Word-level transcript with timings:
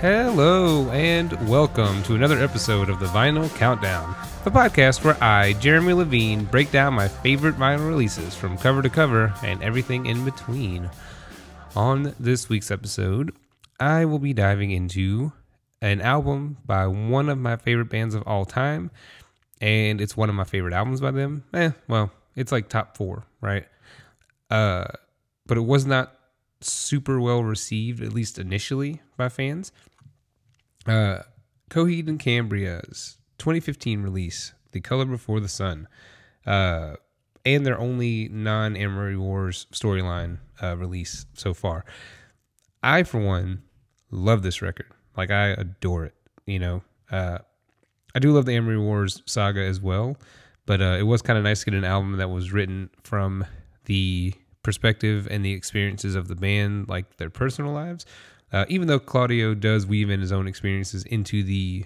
Hello, 0.00 0.88
and 0.90 1.32
welcome 1.48 2.04
to 2.04 2.14
another 2.14 2.38
episode 2.38 2.88
of 2.88 3.00
the 3.00 3.06
Vinyl 3.06 3.52
Countdown, 3.56 4.14
the 4.44 4.50
podcast 4.50 5.02
where 5.02 5.20
I, 5.20 5.54
Jeremy 5.54 5.92
Levine, 5.92 6.44
break 6.44 6.70
down 6.70 6.94
my 6.94 7.08
favorite 7.08 7.56
vinyl 7.56 7.88
releases 7.88 8.36
from 8.36 8.56
cover 8.58 8.80
to 8.80 8.88
cover 8.88 9.34
and 9.42 9.60
everything 9.60 10.06
in 10.06 10.24
between. 10.24 10.88
On 11.74 12.14
this 12.20 12.48
week's 12.48 12.70
episode, 12.70 13.34
I 13.80 14.04
will 14.04 14.20
be 14.20 14.32
diving 14.32 14.70
into 14.70 15.32
an 15.82 16.00
album 16.00 16.58
by 16.64 16.86
one 16.86 17.28
of 17.28 17.38
my 17.38 17.56
favorite 17.56 17.90
bands 17.90 18.14
of 18.14 18.22
all 18.22 18.44
time, 18.44 18.92
and 19.60 20.00
it's 20.00 20.16
one 20.16 20.28
of 20.28 20.36
my 20.36 20.44
favorite 20.44 20.74
albums 20.74 21.00
by 21.00 21.10
them. 21.10 21.42
Eh, 21.52 21.72
well, 21.88 22.12
it's 22.36 22.52
like 22.52 22.68
top 22.68 22.96
four, 22.96 23.24
right? 23.40 23.66
Uh, 24.48 24.84
but 25.44 25.58
it 25.58 25.62
was 25.62 25.86
not 25.86 26.14
super 26.60 27.18
well 27.18 27.42
received, 27.42 28.00
at 28.00 28.12
least 28.12 28.38
initially, 28.38 29.00
by 29.18 29.28
fans. 29.28 29.72
Uh, 30.86 31.18
Coheed 31.68 32.08
and 32.08 32.18
Cambria's 32.18 33.18
2015 33.36 34.00
release, 34.00 34.54
The 34.72 34.80
Color 34.80 35.04
Before 35.04 35.40
the 35.40 35.48
Sun, 35.48 35.86
uh, 36.46 36.94
and 37.44 37.66
their 37.66 37.78
only 37.78 38.28
non 38.28 38.74
Amory 38.76 39.18
Wars 39.18 39.66
storyline 39.72 40.38
uh, 40.62 40.76
release 40.76 41.26
so 41.34 41.52
far. 41.52 41.84
I, 42.82 43.02
for 43.02 43.20
one, 43.20 43.62
love 44.10 44.42
this 44.42 44.62
record. 44.62 44.86
Like, 45.16 45.30
I 45.30 45.48
adore 45.48 46.06
it. 46.06 46.14
You 46.46 46.58
know, 46.58 46.82
uh, 47.10 47.38
I 48.14 48.18
do 48.18 48.32
love 48.32 48.46
the 48.46 48.56
Amory 48.56 48.78
Wars 48.78 49.22
saga 49.26 49.60
as 49.60 49.80
well, 49.80 50.16
but 50.64 50.80
uh, 50.80 50.96
it 50.98 51.02
was 51.02 51.20
kind 51.20 51.36
of 51.36 51.44
nice 51.44 51.60
to 51.60 51.70
get 51.70 51.74
an 51.76 51.84
album 51.84 52.16
that 52.16 52.30
was 52.30 52.52
written 52.52 52.88
from 53.02 53.44
the 53.84 54.32
perspective 54.62 55.28
and 55.30 55.44
the 55.44 55.52
experiences 55.52 56.14
of 56.14 56.28
the 56.28 56.34
band, 56.34 56.88
like 56.88 57.16
their 57.18 57.30
personal 57.30 57.72
lives. 57.72 58.06
Uh, 58.52 58.64
even 58.68 58.88
though 58.88 58.98
Claudio 58.98 59.54
does 59.54 59.86
weave 59.86 60.10
in 60.10 60.20
his 60.20 60.32
own 60.32 60.46
experiences 60.46 61.04
into 61.04 61.42
the 61.42 61.84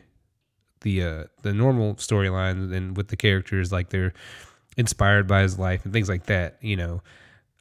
the 0.82 1.02
uh, 1.02 1.24
the 1.42 1.52
normal 1.52 1.94
storyline 1.94 2.72
and 2.72 2.96
with 2.96 3.08
the 3.08 3.16
characters, 3.16 3.72
like 3.72 3.90
they're 3.90 4.12
inspired 4.76 5.26
by 5.26 5.42
his 5.42 5.58
life 5.58 5.84
and 5.84 5.92
things 5.92 6.08
like 6.08 6.26
that. 6.26 6.58
You 6.60 6.76
know, 6.76 7.02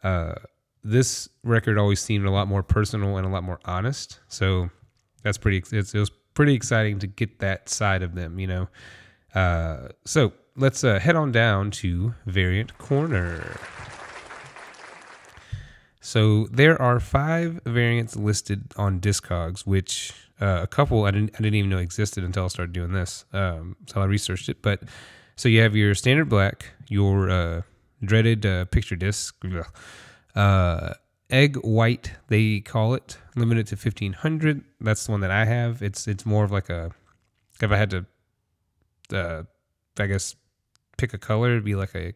uh, 0.03 0.35
this 0.83 1.29
record 1.43 1.77
always 1.77 1.99
seemed 1.99 2.25
a 2.25 2.31
lot 2.31 2.47
more 2.47 2.63
personal 2.63 3.17
and 3.17 3.25
a 3.25 3.29
lot 3.29 3.43
more 3.43 3.59
honest. 3.65 4.19
So 4.27 4.69
that's 5.23 5.37
pretty. 5.37 5.63
It's, 5.71 5.93
it 5.93 5.99
was 5.99 6.11
pretty 6.33 6.53
exciting 6.53 6.99
to 6.99 7.07
get 7.07 7.39
that 7.39 7.69
side 7.69 8.03
of 8.03 8.15
them. 8.15 8.39
You 8.39 8.47
know, 8.47 8.67
uh, 9.35 9.89
so 10.05 10.33
let's 10.55 10.83
uh, 10.83 10.99
head 10.99 11.15
on 11.15 11.31
down 11.31 11.71
to 11.71 12.13
Variant 12.25 12.77
Corner. 12.77 13.57
So 16.01 16.47
there 16.51 16.81
are 16.81 16.99
five 16.99 17.61
variants 17.63 18.15
listed 18.15 18.73
on 18.75 18.99
Discogs, 18.99 19.61
which 19.61 20.11
uh, 20.41 20.61
a 20.63 20.67
couple 20.67 21.05
I 21.05 21.11
didn't 21.11 21.31
I 21.35 21.37
didn't 21.37 21.55
even 21.55 21.69
know 21.69 21.77
existed 21.77 22.23
until 22.23 22.45
I 22.45 22.47
started 22.47 22.73
doing 22.73 22.91
this. 22.91 23.25
Um, 23.31 23.77
so 23.85 24.01
I 24.01 24.05
researched 24.05 24.49
it. 24.49 24.63
But 24.63 24.81
so 25.35 25.47
you 25.47 25.61
have 25.61 25.75
your 25.75 25.93
standard 25.93 26.27
black, 26.27 26.65
your 26.89 27.29
uh, 27.29 27.61
dreaded 28.03 28.45
uh, 28.45 28.65
picture 28.65 28.95
disc, 28.95 29.35
uh, 30.35 30.93
egg 31.29 31.57
white 31.57 32.13
they 32.29 32.61
call 32.61 32.95
it, 32.95 33.19
limited 33.35 33.67
to 33.67 33.77
fifteen 33.77 34.13
hundred. 34.13 34.63
That's 34.79 35.05
the 35.05 35.11
one 35.11 35.21
that 35.21 35.31
I 35.31 35.45
have. 35.45 35.83
It's 35.83 36.07
it's 36.07 36.25
more 36.25 36.43
of 36.43 36.51
like 36.51 36.69
a 36.69 36.91
if 37.61 37.71
I 37.71 37.77
had 37.77 37.91
to, 37.91 38.05
uh, 39.13 39.43
I 39.99 40.07
guess 40.07 40.35
pick 40.97 41.13
a 41.13 41.17
color, 41.17 41.51
it'd 41.51 41.63
be 41.63 41.75
like 41.75 41.95
a 41.95 42.13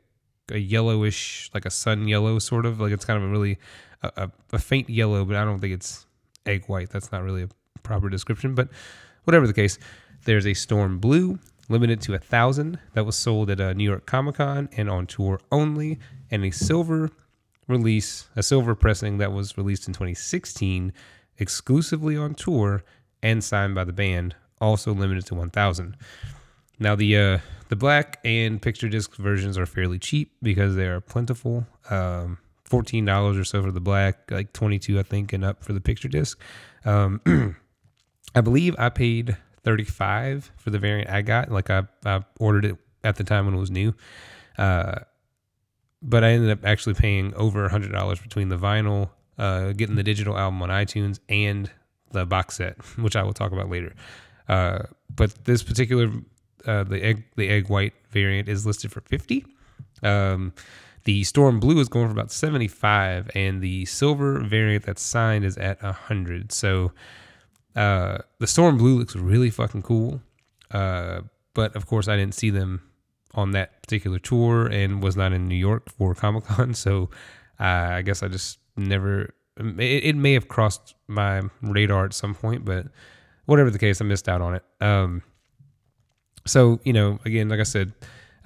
a 0.52 0.58
yellowish, 0.58 1.50
like 1.54 1.66
a 1.66 1.72
sun 1.72 2.08
yellow 2.08 2.40
sort 2.40 2.66
of. 2.66 2.80
Like 2.80 2.92
it's 2.92 3.06
kind 3.06 3.22
of 3.22 3.30
a 3.30 3.32
really 3.32 3.58
a, 4.03 4.30
a, 4.53 4.59
faint 4.59 4.90
yellow, 4.90 5.25
but 5.25 5.36
I 5.36 5.44
don't 5.44 5.59
think 5.59 5.74
it's 5.74 6.06
egg 6.46 6.66
white. 6.68 6.90
That's 6.90 7.12
not 7.12 7.24
really 7.24 7.44
a 7.44 7.50
proper 7.84 8.09
description. 8.09 8.56
But 8.56 8.69
whatever 9.24 9.47
the 9.47 9.53
case, 9.53 9.78
there's 10.25 10.46
a 10.46 10.53
storm 10.53 11.00
blue 11.00 11.40
limited 11.68 12.02
to 12.02 12.14
a 12.14 12.19
thousand 12.19 12.80
that 12.94 13.06
was 13.06 13.16
sold 13.16 13.50
at 13.50 13.59
a 13.59 13.74
New 13.74 13.84
York 13.84 14.06
Comic 14.06 14.36
Con 14.36 14.69
and 14.78 14.90
on 14.90 15.08
tour 15.08 15.40
only, 15.52 16.00
and 16.30 16.46
a 16.46 16.52
silver 16.52 17.09
release, 17.68 18.28
a 18.36 18.44
silver 18.44 18.75
pressing 18.75 19.18
that 19.18 19.31
was 19.31 19.58
released 19.58 19.88
in 19.88 19.94
2016 19.94 20.94
exclusively 21.38 22.16
on 22.16 22.36
tour 22.36 22.84
and 23.24 23.44
signed 23.44 23.74
by 23.74 23.84
the 23.84 23.94
band, 23.94 24.36
also 24.62 24.94
limited 24.94 25.25
to 25.25 25.36
1,000. 25.36 25.98
Now 26.80 26.96
the 26.96 27.18
uh, 27.18 27.38
the 27.70 27.76
black 27.76 28.20
and 28.24 28.62
picture 28.62 28.90
disc 28.90 29.16
versions 29.16 29.58
are 29.58 29.66
fairly 29.66 30.00
cheap 30.00 30.31
because 30.42 30.76
they 30.76 30.88
are 30.88 31.02
plentiful. 31.02 31.66
Um, 31.90 32.40
Fourteen 32.64 33.06
dollars 33.06 33.38
or 33.38 33.44
so 33.44 33.62
for 33.62 33.72
the 33.72 33.80
black, 33.80 34.31
like 34.31 34.52
twenty 34.52 34.80
two 34.80 35.00
I 35.00 35.03
think, 35.03 35.34
and 35.34 35.46
up 35.46 35.64
for 35.64 35.72
the 35.72 35.80
picture 35.80 36.08
disc. 36.08 36.40
Um, 36.84 37.22
I 38.36 38.42
believe 38.42 38.75
I 38.80 38.90
paid 38.90 39.38
thirty 39.64 39.84
five 39.84 40.52
for 40.58 40.72
the 40.72 40.80
variant 40.80 41.12
I 41.12 41.22
got. 41.22 41.52
Like 41.52 41.70
I, 41.70 41.84
I 42.04 42.24
ordered 42.40 42.66
it 42.66 42.78
at 43.04 43.18
the 43.18 43.24
time 43.24 43.46
when 43.46 43.54
it 43.54 43.59
was 43.59 43.70
new. 43.70 43.94
Uh, 44.58 44.96
but 46.02 46.24
I 46.24 46.31
ended 46.31 46.50
up 46.50 46.66
actually 46.66 46.96
paying 46.96 47.36
over 47.36 47.70
hundred 47.70 47.92
dollars 47.92 48.20
between 48.20 48.50
the 48.50 48.58
vinyl, 48.58 49.09
uh, 49.38 49.74
getting 49.74 49.96
the 49.96 50.04
digital 50.04 50.36
album 50.36 50.62
on 50.64 50.70
iTunes, 50.70 51.20
and 51.30 51.70
the 52.14 52.25
box 52.25 52.56
set, 52.56 52.78
which 52.98 53.16
I 53.16 53.22
will 53.22 53.34
talk 53.34 53.52
about 53.52 53.70
later. 53.70 53.94
Uh, 54.48 54.84
but 55.14 55.46
this 55.46 55.62
particular 55.62 56.12
uh, 56.66 56.84
the 56.84 57.03
egg 57.03 57.24
the 57.36 57.50
egg 57.50 57.70
white 57.70 57.94
variant 58.09 58.50
is 58.50 58.66
listed 58.66 58.92
for 58.92 59.02
50 59.02 59.46
um, 60.03 60.53
the 61.06 61.24
storm 61.24 61.59
blue 61.59 61.80
is 61.80 61.88
going 61.88 62.08
for 62.08 62.12
about 62.12 62.31
75 62.31 63.30
and 63.36 63.62
the 63.62 63.86
silver 63.86 64.40
variant 64.40 64.86
that's 64.86 65.02
signed 65.02 65.46
is 65.46 65.58
at 65.58 65.81
100 65.81 66.52
so 66.52 66.92
uh, 67.75 68.20
the 68.40 68.48
storm 68.48 68.78
blue 68.78 68.98
looks 68.98 69.16
really 69.16 69.50
fucking 69.50 69.81
cool. 69.81 70.22
Uh, 70.72 71.22
but 71.54 71.75
of 71.75 71.86
course 71.86 72.08
i 72.08 72.18
didn't 72.18 72.34
see 72.34 72.50
them 72.50 72.81
on 73.34 73.52
that 73.52 73.81
particular 73.81 74.18
tour 74.18 74.66
and 74.68 75.04
was 75.04 75.16
not 75.16 75.31
in 75.31 75.48
new 75.48 75.56
york 75.56 75.90
for 75.90 76.16
comic-con. 76.24 76.74
So 76.74 77.09
i 77.59 78.02
guess 78.02 78.24
i 78.24 78.28
just 78.28 78.59
never 78.75 79.34
it, 79.58 80.04
it, 80.04 80.16
may 80.18 80.34
have 80.34 80.50
crossed 80.50 80.96
my 81.08 81.42
radar 81.62 82.04
at 82.04 82.14
some 82.14 82.36
point 82.36 82.66
but 82.66 82.88
whatever 83.46 83.70
the 83.70 83.80
case 83.80 84.02
i 84.02 84.04
missed 84.04 84.28
out 84.28 84.42
on 84.42 84.56
it. 84.56 84.64
Um, 84.81 85.22
so, 86.45 86.79
you 86.83 86.94
know, 86.94 87.19
again, 87.25 87.50
like 87.50 87.59
I 87.59 87.63
said, 87.63 87.94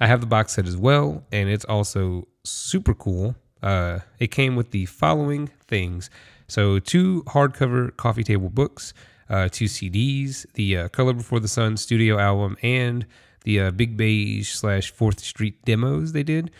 I 0.00 0.06
have 0.06 0.20
the 0.20 0.26
box 0.26 0.54
set 0.54 0.66
as 0.66 0.76
well, 0.76 1.24
and 1.30 1.48
it's 1.48 1.64
also 1.66 2.26
super 2.44 2.94
cool. 2.94 3.36
Uh, 3.62 4.00
it 4.18 4.28
came 4.28 4.56
with 4.56 4.70
the 4.70 4.86
following 4.86 5.48
things. 5.66 6.08
So, 6.48 6.78
two 6.78 7.22
hardcover 7.24 7.94
coffee 7.96 8.24
table 8.24 8.48
books, 8.48 8.94
uh, 9.28 9.48
two 9.50 9.66
CDs, 9.66 10.46
the 10.54 10.76
uh, 10.78 10.88
Color 10.88 11.12
Before 11.12 11.38
the 11.38 11.48
Sun 11.48 11.76
studio 11.76 12.18
album, 12.18 12.56
and 12.62 13.06
the 13.44 13.60
uh, 13.60 13.70
Big 13.70 13.96
Beige 13.96 14.50
slash 14.50 14.90
Fourth 14.90 15.20
Street 15.20 15.62
demos 15.64 16.12
they 16.12 16.22
did. 16.22 16.50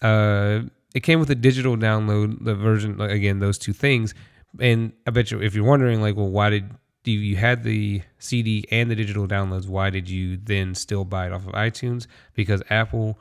Uh, 0.00 0.62
it 0.94 1.00
came 1.00 1.18
with 1.20 1.30
a 1.30 1.34
digital 1.34 1.76
download, 1.76 2.44
the 2.44 2.54
version, 2.54 3.00
again, 3.00 3.40
those 3.40 3.58
two 3.58 3.72
things. 3.72 4.14
And 4.58 4.92
I 5.06 5.10
bet 5.10 5.30
you, 5.30 5.42
if 5.42 5.54
you're 5.54 5.66
wondering, 5.66 6.00
like, 6.00 6.16
well, 6.16 6.30
why 6.30 6.50
did 6.50 6.70
you, 7.06 7.18
you 7.18 7.36
had 7.36 7.62
the 7.62 8.02
CD 8.18 8.64
and 8.70 8.90
the 8.90 8.94
digital 8.94 9.26
downloads. 9.26 9.68
Why 9.68 9.90
did 9.90 10.08
you 10.08 10.36
then 10.36 10.74
still 10.74 11.04
buy 11.04 11.26
it 11.26 11.32
off 11.32 11.46
of 11.46 11.52
iTunes? 11.52 12.06
Because 12.34 12.62
Apple, 12.70 13.18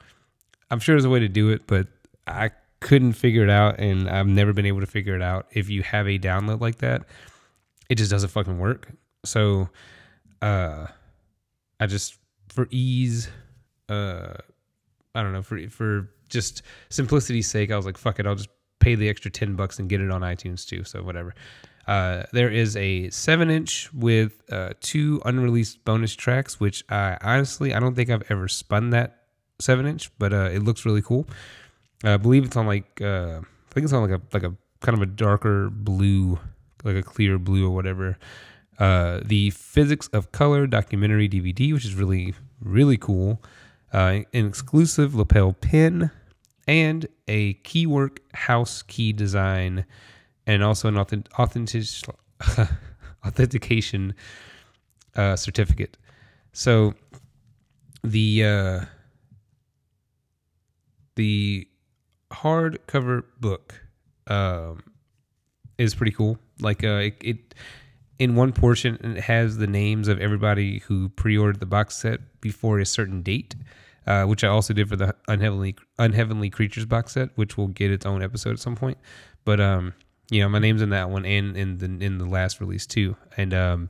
I'm 0.72 0.80
sure 0.80 0.96
there's 0.96 1.06
a 1.06 1.10
way 1.10 1.20
to 1.20 1.28
do 1.28 1.50
it, 1.50 1.68
but 1.68 1.88
I 2.28 2.52
couldn't 2.80 3.14
figure 3.14 3.44
it 3.44 3.50
out, 3.50 3.80
and 3.80 4.10
I've 4.10 4.28
never 4.28 4.54
been 4.54 4.66
able 4.66 4.82
to 4.82 4.86
figure 4.86 5.16
it 5.16 5.22
out. 5.22 5.48
If 5.52 5.70
you 5.70 5.84
have 5.84 6.08
a 6.08 6.20
download 6.20 6.62
like 6.62 6.78
that, 6.78 7.04
it 7.90 7.96
just 7.96 8.12
doesn't 8.12 8.30
fucking 8.30 8.60
work. 8.60 8.92
So, 9.24 9.70
uh, 10.42 10.88
I 11.80 11.88
just 11.88 12.16
for 12.50 12.68
ease, 12.72 13.30
uh, 13.90 14.34
I 15.14 15.24
don't 15.24 15.34
know 15.34 15.42
for 15.42 15.68
for 15.70 16.10
just 16.30 16.62
simplicity's 16.90 17.50
sake, 17.50 17.72
I 17.72 17.76
was 17.76 17.86
like, 17.86 17.98
fuck 17.98 18.20
it, 18.20 18.28
I'll 18.28 18.36
just 18.36 18.50
pay 18.80 18.96
the 18.96 19.10
extra 19.10 19.32
ten 19.32 19.56
bucks 19.56 19.80
and 19.80 19.90
get 19.90 20.02
it 20.02 20.12
on 20.12 20.22
iTunes 20.22 20.68
too. 20.68 20.84
So 20.84 21.02
whatever. 21.02 21.34
Uh, 21.88 22.24
there 22.32 22.50
is 22.50 22.76
a 22.76 23.10
seven 23.12 23.50
inch 23.50 23.94
with 23.94 24.42
uh, 24.52 24.74
two 24.82 25.22
unreleased 25.26 25.84
bonus 25.86 26.16
tracks, 26.16 26.60
which 26.60 26.84
I 26.90 27.18
honestly 27.22 27.74
I 27.74 27.80
don't 27.80 27.96
think 27.96 28.10
I've 28.10 28.30
ever 28.30 28.48
spun 28.48 28.90
that 28.92 29.24
seven 29.60 29.86
inch, 29.86 30.12
but 30.18 30.34
uh, 30.34 30.50
it 30.52 30.64
looks 30.64 30.86
really 30.86 31.02
cool. 31.02 31.28
I 32.04 32.18
believe 32.18 32.46
it's 32.46 32.58
on 32.58 32.66
like 32.66 33.02
uh, 33.02 33.40
I 33.42 33.74
think 33.74 33.84
it's 33.84 33.94
on 33.94 34.10
like 34.10 34.20
a 34.20 34.22
like 34.34 34.44
a 34.44 34.56
kind 34.80 34.98
of 34.98 35.02
a 35.02 35.06
darker 35.06 35.70
blue, 35.70 36.40
like 36.84 36.96
a 36.96 37.04
clear 37.04 37.38
blue 37.38 37.68
or 37.68 37.72
whatever. 37.72 38.18
Uh, 38.80 39.22
the 39.24 39.52
Physics 39.52 40.08
of 40.08 40.32
Color 40.32 40.68
documentary 40.68 41.30
DVD, 41.30 41.72
which 41.74 41.86
is 41.86 41.94
really 41.94 42.34
really 42.60 42.98
cool. 42.98 43.42
an 43.92 44.26
exclusive 44.34 45.14
lapel 45.14 45.54
pin 45.54 46.10
and 46.68 47.08
a 47.28 47.54
keywork 47.56 48.18
house 48.34 48.82
key 48.82 49.14
design 49.14 49.86
and 50.48 50.64
also 50.64 50.88
an 50.88 50.98
authentic, 50.98 51.84
authentication 53.26 54.14
uh, 55.16 55.36
certificate. 55.36 55.98
So 56.54 56.94
the 58.04 58.46
uh, 58.46 58.86
the 61.16 61.68
hardcover 62.32 63.24
book 63.40 63.82
um, 64.28 64.84
is 65.78 65.96
pretty 65.96 66.12
cool. 66.12 66.38
Like 66.60 66.84
uh, 66.84 67.02
it, 67.04 67.16
it, 67.22 67.56
in 68.20 68.36
one 68.36 68.54
portion 68.54 68.98
it 69.04 69.22
has 69.22 69.58
the 69.58 69.68
names 69.68 70.08
of 70.08 70.20
everybody 70.20 70.80
who 70.80 71.10
pre-ordered 71.10 71.60
the 71.60 71.66
box 71.66 71.98
set 71.98 72.20
before 72.42 72.80
a 72.80 72.86
certain 72.86 73.22
date, 73.22 73.56
uh, 74.08 74.24
which 74.24 74.44
I 74.44 74.48
also 74.48 74.74
did 74.74 74.88
for 74.88 74.96
the 74.96 75.16
unheavenly 75.28 75.76
unheavenly 75.98 76.50
creatures 76.50 76.86
box 76.86 77.14
set, 77.14 77.30
which 77.36 77.58
will 77.58 77.68
get 77.68 77.92
its 77.92 78.06
own 78.06 78.24
episode 78.24 78.52
at 78.52 78.60
some 78.60 78.76
point. 78.76 78.98
But 79.44 79.60
um, 79.60 79.94
you 80.30 80.42
know, 80.42 80.50
my 80.50 80.60
name's 80.60 80.82
in 80.82 80.90
that 80.90 81.10
one 81.10 81.26
and 81.26 81.56
in 81.56 81.78
the 81.78 82.06
in 82.06 82.18
the 82.18 82.26
last 82.26 82.60
release 82.60 82.86
too. 82.86 83.16
And 83.38 83.54
um, 83.54 83.90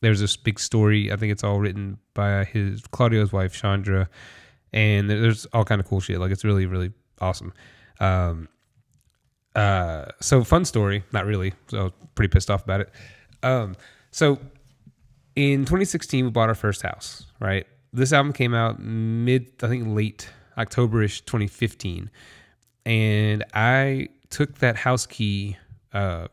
there's 0.00 0.20
this 0.20 0.36
big 0.36 0.58
story. 0.58 1.12
I 1.12 1.16
think 1.16 1.32
it's 1.32 1.44
all 1.44 1.60
written 1.60 1.98
by 2.14 2.44
his 2.44 2.82
Claudio's 2.90 3.32
wife 3.32 3.54
Chandra, 3.54 4.08
and 4.72 5.10
there's 5.10 5.46
all 5.46 5.64
kind 5.64 5.80
of 5.80 5.86
cool 5.86 6.00
shit. 6.00 6.18
Like 6.18 6.30
it's 6.30 6.44
really 6.44 6.66
really 6.66 6.92
awesome. 7.20 7.52
Um, 8.00 8.48
uh, 9.54 10.06
so 10.20 10.42
fun 10.42 10.64
story, 10.64 11.04
not 11.12 11.26
really. 11.26 11.52
So 11.68 11.78
I 11.78 11.82
was 11.84 11.92
pretty 12.14 12.32
pissed 12.32 12.50
off 12.50 12.64
about 12.64 12.80
it. 12.80 12.90
Um, 13.42 13.76
so 14.10 14.38
in 15.36 15.60
2016, 15.60 16.24
we 16.24 16.30
bought 16.30 16.48
our 16.48 16.54
first 16.54 16.82
house. 16.82 17.26
Right, 17.40 17.66
this 17.92 18.12
album 18.12 18.32
came 18.32 18.54
out 18.54 18.80
mid, 18.80 19.52
I 19.62 19.68
think 19.68 19.94
late 19.94 20.28
Octoberish 20.56 21.24
2015, 21.26 22.10
and 22.86 23.44
I 23.52 24.08
took 24.30 24.58
that 24.58 24.76
house 24.76 25.06
key 25.06 25.56
uh, 25.94 26.28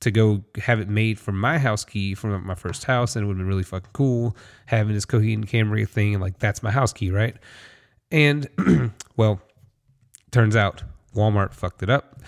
to 0.00 0.10
go 0.10 0.44
have 0.62 0.78
it 0.78 0.88
made 0.88 1.18
for 1.18 1.32
my 1.32 1.58
house 1.58 1.84
key 1.84 2.14
from 2.14 2.46
my 2.46 2.54
first 2.54 2.84
house, 2.84 3.16
and 3.16 3.24
it 3.24 3.26
would 3.26 3.34
have 3.34 3.38
been 3.38 3.48
really 3.48 3.64
fucking 3.64 3.90
cool 3.92 4.36
having 4.66 4.94
this 4.94 5.06
Coheed 5.06 5.34
and 5.34 5.48
Cambria 5.48 5.86
thing, 5.86 6.14
and 6.14 6.22
like 6.22 6.38
that's 6.38 6.62
my 6.62 6.70
house 6.70 6.92
key, 6.92 7.10
right? 7.10 7.36
And 8.10 8.48
well, 9.16 9.40
turns 10.30 10.54
out 10.54 10.82
Walmart 11.14 11.52
fucked 11.52 11.82
it 11.82 11.90
up, 11.90 12.20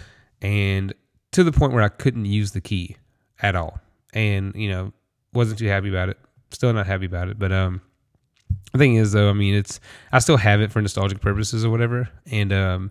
and 0.42 0.92
to 1.32 1.44
the 1.44 1.52
point 1.52 1.72
where 1.72 1.82
I 1.82 1.88
couldn't 1.88 2.24
use 2.24 2.52
the 2.52 2.60
key 2.60 2.96
at 3.40 3.54
all, 3.54 3.80
and 4.12 4.54
you 4.56 4.68
know 4.68 4.92
wasn't 5.32 5.58
too 5.58 5.68
happy 5.68 5.88
about 5.88 6.08
it. 6.08 6.18
Still 6.50 6.72
not 6.72 6.86
happy 6.86 7.06
about 7.06 7.28
it, 7.28 7.38
but 7.38 7.52
um, 7.52 7.80
the 8.72 8.78
thing 8.78 8.96
is 8.96 9.12
though, 9.12 9.30
I 9.30 9.32
mean, 9.32 9.54
it's 9.54 9.80
I 10.12 10.18
still 10.18 10.36
have 10.36 10.60
it 10.60 10.72
for 10.72 10.80
nostalgic 10.80 11.20
purposes 11.20 11.64
or 11.64 11.70
whatever, 11.70 12.08
and 12.30 12.52
um, 12.52 12.90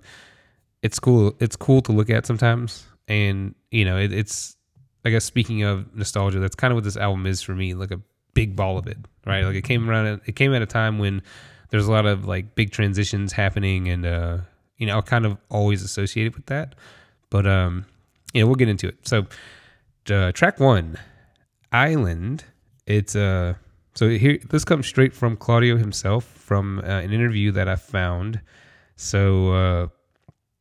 it's 0.82 1.00
cool. 1.00 1.36
It's 1.40 1.56
cool 1.56 1.82
to 1.84 1.92
look 1.92 2.10
at 2.10 2.26
sometimes, 2.26 2.86
and 3.10 3.56
you 3.72 3.84
know, 3.84 3.98
it, 3.98 4.14
it's 4.14 4.56
I 5.04 5.10
guess 5.10 5.26
speaking 5.26 5.64
of 5.64 5.94
nostalgia, 5.96 6.40
that's 6.40 6.56
kind 6.56 6.72
of 6.72 6.76
what 6.76 6.84
this 6.84 6.96
album 6.96 7.26
is 7.26 7.42
for 7.42 7.56
me, 7.56 7.74
like 7.74 7.92
a 7.92 8.00
big 8.34 8.56
ball 8.56 8.78
of 8.78 8.88
it, 8.88 8.98
right? 9.26 9.44
Like 9.44 9.56
it 9.56 9.64
came 9.64 9.90
around, 9.90 10.22
it 10.26 10.36
came 10.36 10.54
at 10.54 10.62
a 10.62 10.66
time 10.66 11.00
when 11.00 11.22
there's 11.72 11.88
a 11.88 11.92
lot 11.92 12.06
of 12.06 12.26
like 12.26 12.56
big 12.56 12.72
transitions 12.72 13.34
happening, 13.34 13.90
and 13.90 14.06
uh, 14.06 14.38
you 14.78 14.88
know, 14.88 15.02
kind 15.02 15.26
of 15.26 15.38
always 15.50 15.84
associated 15.84 16.36
with 16.36 16.46
that. 16.46 16.76
But 17.30 17.46
um, 17.48 17.86
you 18.34 18.42
know, 18.42 18.48
we'll 18.48 18.56
get 18.56 18.70
into 18.70 18.88
it. 18.88 19.08
So, 19.08 19.26
uh, 20.12 20.32
track 20.32 20.60
one, 20.60 20.98
Island. 21.72 22.44
It's 22.86 23.16
uh, 23.16 23.56
so 23.96 24.10
here 24.10 24.40
this 24.50 24.66
comes 24.66 24.88
straight 24.88 25.14
from 25.14 25.36
Claudio 25.38 25.78
himself 25.78 26.26
from 26.26 26.80
uh, 26.80 26.84
an 26.84 27.12
interview 27.12 27.52
that 27.52 27.68
I 27.68 27.76
found. 27.76 28.42
So, 28.96 29.54
uh, 29.54 29.88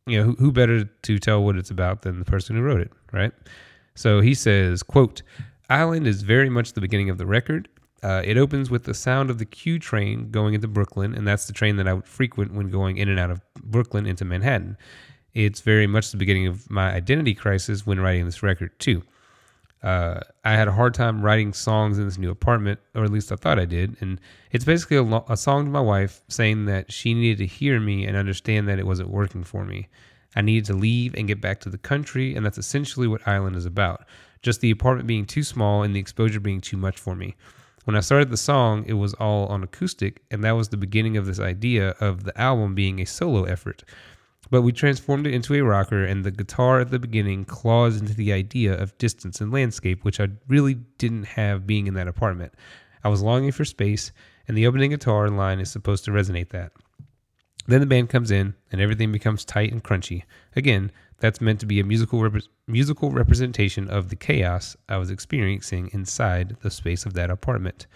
you 0.09 0.19
know, 0.19 0.25
who, 0.25 0.35
who 0.37 0.53
better 0.53 0.85
to 0.85 1.19
tell 1.19 1.43
what 1.43 1.57
it's 1.57 1.71
about 1.71 2.03
than 2.03 2.19
the 2.19 2.25
person 2.25 2.57
who 2.57 2.63
wrote 2.63 2.81
it, 2.81 2.93
right? 3.13 3.33
So 3.95 4.21
he 4.21 4.35
says, 4.35 4.83
quote, 4.83 5.23
Island 5.71 6.07
is 6.07 6.23
very 6.23 6.49
much 6.49 6.73
the 6.73 6.81
beginning 6.81 7.11
of 7.11 7.19
the 7.19 7.27
record. 7.27 7.69
Uh, 8.03 8.23
it 8.25 8.39
opens 8.39 8.71
with 8.71 8.85
the 8.85 8.95
sound 8.95 9.29
of 9.29 9.39
the 9.39 9.45
Q 9.45 9.79
train 9.79 10.31
going 10.31 10.55
into 10.55 10.69
Brooklyn, 10.69 11.15
and 11.15 11.27
that's 11.27 11.47
the 11.47 11.53
train 11.53 11.77
that 11.77 11.89
I 11.89 11.95
would 11.95 12.07
frequent 12.07 12.55
when 12.55 12.71
going 12.71 12.97
in 12.97 13.09
and 13.09 13.19
out 13.19 13.31
of 13.31 13.41
Brooklyn 13.63 14.07
into 14.07 14.25
Manhattan. 14.25 14.77
It's 15.35 15.61
very 15.61 15.87
much 15.87 16.11
the 16.11 16.17
beginning 16.17 16.47
of 16.47 16.71
my 16.71 16.93
identity 16.93 17.35
crisis 17.35 17.87
when 17.87 18.01
writing 18.01 18.25
this 18.25 18.43
record, 18.43 18.79
too. 18.79 19.03
Uh, 19.83 20.21
I 20.45 20.53
had 20.53 20.69
a 20.69 20.73
hard 20.73 20.95
time 20.95 21.23
writing 21.23 21.53
songs 21.53 21.99
in 21.99 22.05
this 22.05 22.19
new 22.19 22.31
apartment, 22.31 22.81
or 22.95 23.05
at 23.05 23.13
least 23.13 23.31
I 23.31 23.37
thought 23.37 23.59
I 23.59 23.65
did. 23.65 23.97
And 24.01 24.21
it's 24.51 24.65
basically 24.65 24.97
a, 24.97 25.03
lo- 25.03 25.25
a 25.29 25.37
song 25.37 25.67
to 25.67 25.71
my 25.71 25.81
wife 25.81 26.23
saying 26.29 26.67
that 26.67 26.93
she 26.93 27.15
needed 27.15 27.39
to 27.39 27.47
hear 27.47 27.79
me 27.79 28.05
and 28.05 28.17
understand 28.17 28.69
that 28.69 28.79
it 28.79 28.87
wasn't 28.87 29.11
working 29.11 29.45
for 29.45 29.65
me. 29.65 29.89
I 30.35 30.43
needed 30.43 30.67
to 30.67 30.75
leave 30.75 31.15
and 31.15 31.29
get 31.29 31.41
back 31.41 31.61
to 31.61 31.71
the 31.71 31.79
country, 31.79 32.35
and 32.35 32.45
that's 32.45 32.59
essentially 32.59 33.07
what 33.07 33.27
Island 33.27 33.57
is 33.57 33.67
about. 33.67 34.05
Just 34.43 34.61
the 34.61 34.71
apartment 34.71 35.07
being 35.07 35.25
too 35.25 35.43
small 35.43 35.83
and 35.83 35.95
the 35.95 36.01
exposure 36.01 36.41
being 36.41 36.61
too 36.61 36.77
much 36.77 36.99
for 36.99 37.15
me. 37.15 37.37
When 37.85 37.97
I 37.97 38.01
started 38.01 38.31
the 38.31 38.37
song, 38.37 38.85
it 38.87 38.93
was 38.95 39.15
all 39.15 39.47
on 39.47 39.63
acoustic, 39.63 40.23
and 40.31 40.45
that 40.45 40.53
was 40.53 40.69
the 40.69 40.77
beginning 40.77 41.17
of 41.17 41.25
this 41.25 41.41
idea 41.41 41.95
of 42.01 42.25
the 42.25 42.39
album 42.39 42.75
being 42.75 43.01
a 43.01 43.07
solo 43.07 43.45
effort. 43.45 43.83
But 44.51 44.63
we 44.63 44.73
transformed 44.73 45.27
it 45.27 45.35
into 45.35 45.55
a 45.55 45.61
rocker, 45.61 46.05
and 46.05 46.25
the 46.25 46.31
guitar 46.31 46.81
at 46.81 46.91
the 46.91 46.99
beginning 46.99 47.45
claws 47.45 48.01
into 48.01 48.15
the 48.15 48.33
idea 48.33 48.73
of 48.79 48.97
distance 48.99 49.41
and 49.41 49.53
landscape, 49.53 50.05
which 50.05 50.21
I 50.21 50.29
really 50.49 50.75
didn't 50.97 51.25
have 51.25 51.67
being 51.67 51.87
in 51.87 51.95
that 51.95 52.09
apartment. 52.09 52.55
I 53.05 53.09
was 53.09 53.23
longing 53.23 53.53
for 53.53 53.65
space, 53.65 54.11
and 54.47 54.57
the 54.57 54.67
opening 54.67 54.91
guitar 54.91 55.29
line 55.29 55.61
is 55.61 55.71
supposed 55.71 56.05
to 56.07 56.11
resonate 56.11 56.49
that. 56.51 56.73
Then 57.69 57.81
the 57.81 57.87
band 57.87 58.09
comes 58.09 58.31
in 58.31 58.55
and 58.73 58.81
everything 58.81 59.13
becomes 59.13 59.45
tight 59.45 59.71
and 59.73 59.85
crunchy. 59.85 60.23
Again, 60.57 60.91
that's 61.19 61.41
meant 61.41 61.61
to 61.61 61.67
be 61.67 61.81
a 61.81 61.85
musical 61.85 62.23
rep- 62.23 62.43
musical 62.67 63.11
representation 63.11 63.91
of 63.91 64.09
the 64.09 64.17
chaos 64.17 64.75
I 64.89 64.97
was 64.97 65.11
experiencing 65.11 65.91
inside 65.93 66.57
the 66.63 66.71
space 66.71 67.05
of 67.05 67.13
that 67.15 67.31
apartment. 67.31 67.87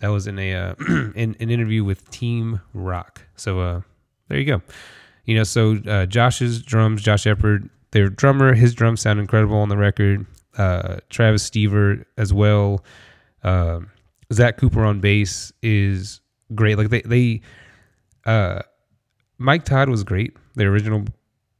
That 0.00 0.08
was 0.08 0.26
in 0.26 0.38
a 0.40 0.54
uh, 0.54 0.74
in 1.14 1.36
an 1.38 1.50
interview 1.50 1.84
with 1.84 2.10
Team 2.10 2.60
Rock. 2.72 3.22
So 3.36 3.60
uh, 3.60 3.80
there 4.28 4.38
you 4.38 4.46
go. 4.46 4.62
You 5.24 5.36
know, 5.36 5.44
so 5.44 5.76
uh, 5.86 6.06
Josh's 6.06 6.62
drums, 6.62 7.02
Josh 7.02 7.24
Eppard, 7.24 7.68
their 7.92 8.08
drummer, 8.08 8.54
his 8.54 8.74
drums 8.74 9.00
sound 9.00 9.20
incredible 9.20 9.56
on 9.56 9.68
the 9.68 9.76
record. 9.76 10.26
Uh, 10.56 10.98
Travis 11.10 11.48
Stever 11.48 12.04
as 12.18 12.32
well. 12.32 12.84
Um, 13.42 13.90
Zach 14.32 14.56
Cooper 14.58 14.84
on 14.84 15.00
bass 15.00 15.52
is 15.62 16.20
great. 16.54 16.78
Like 16.78 16.90
they 16.90 17.02
they 17.02 17.40
uh 18.26 18.62
Mike 19.38 19.64
Todd 19.64 19.88
was 19.88 20.04
great, 20.04 20.36
the 20.54 20.64
original 20.64 21.04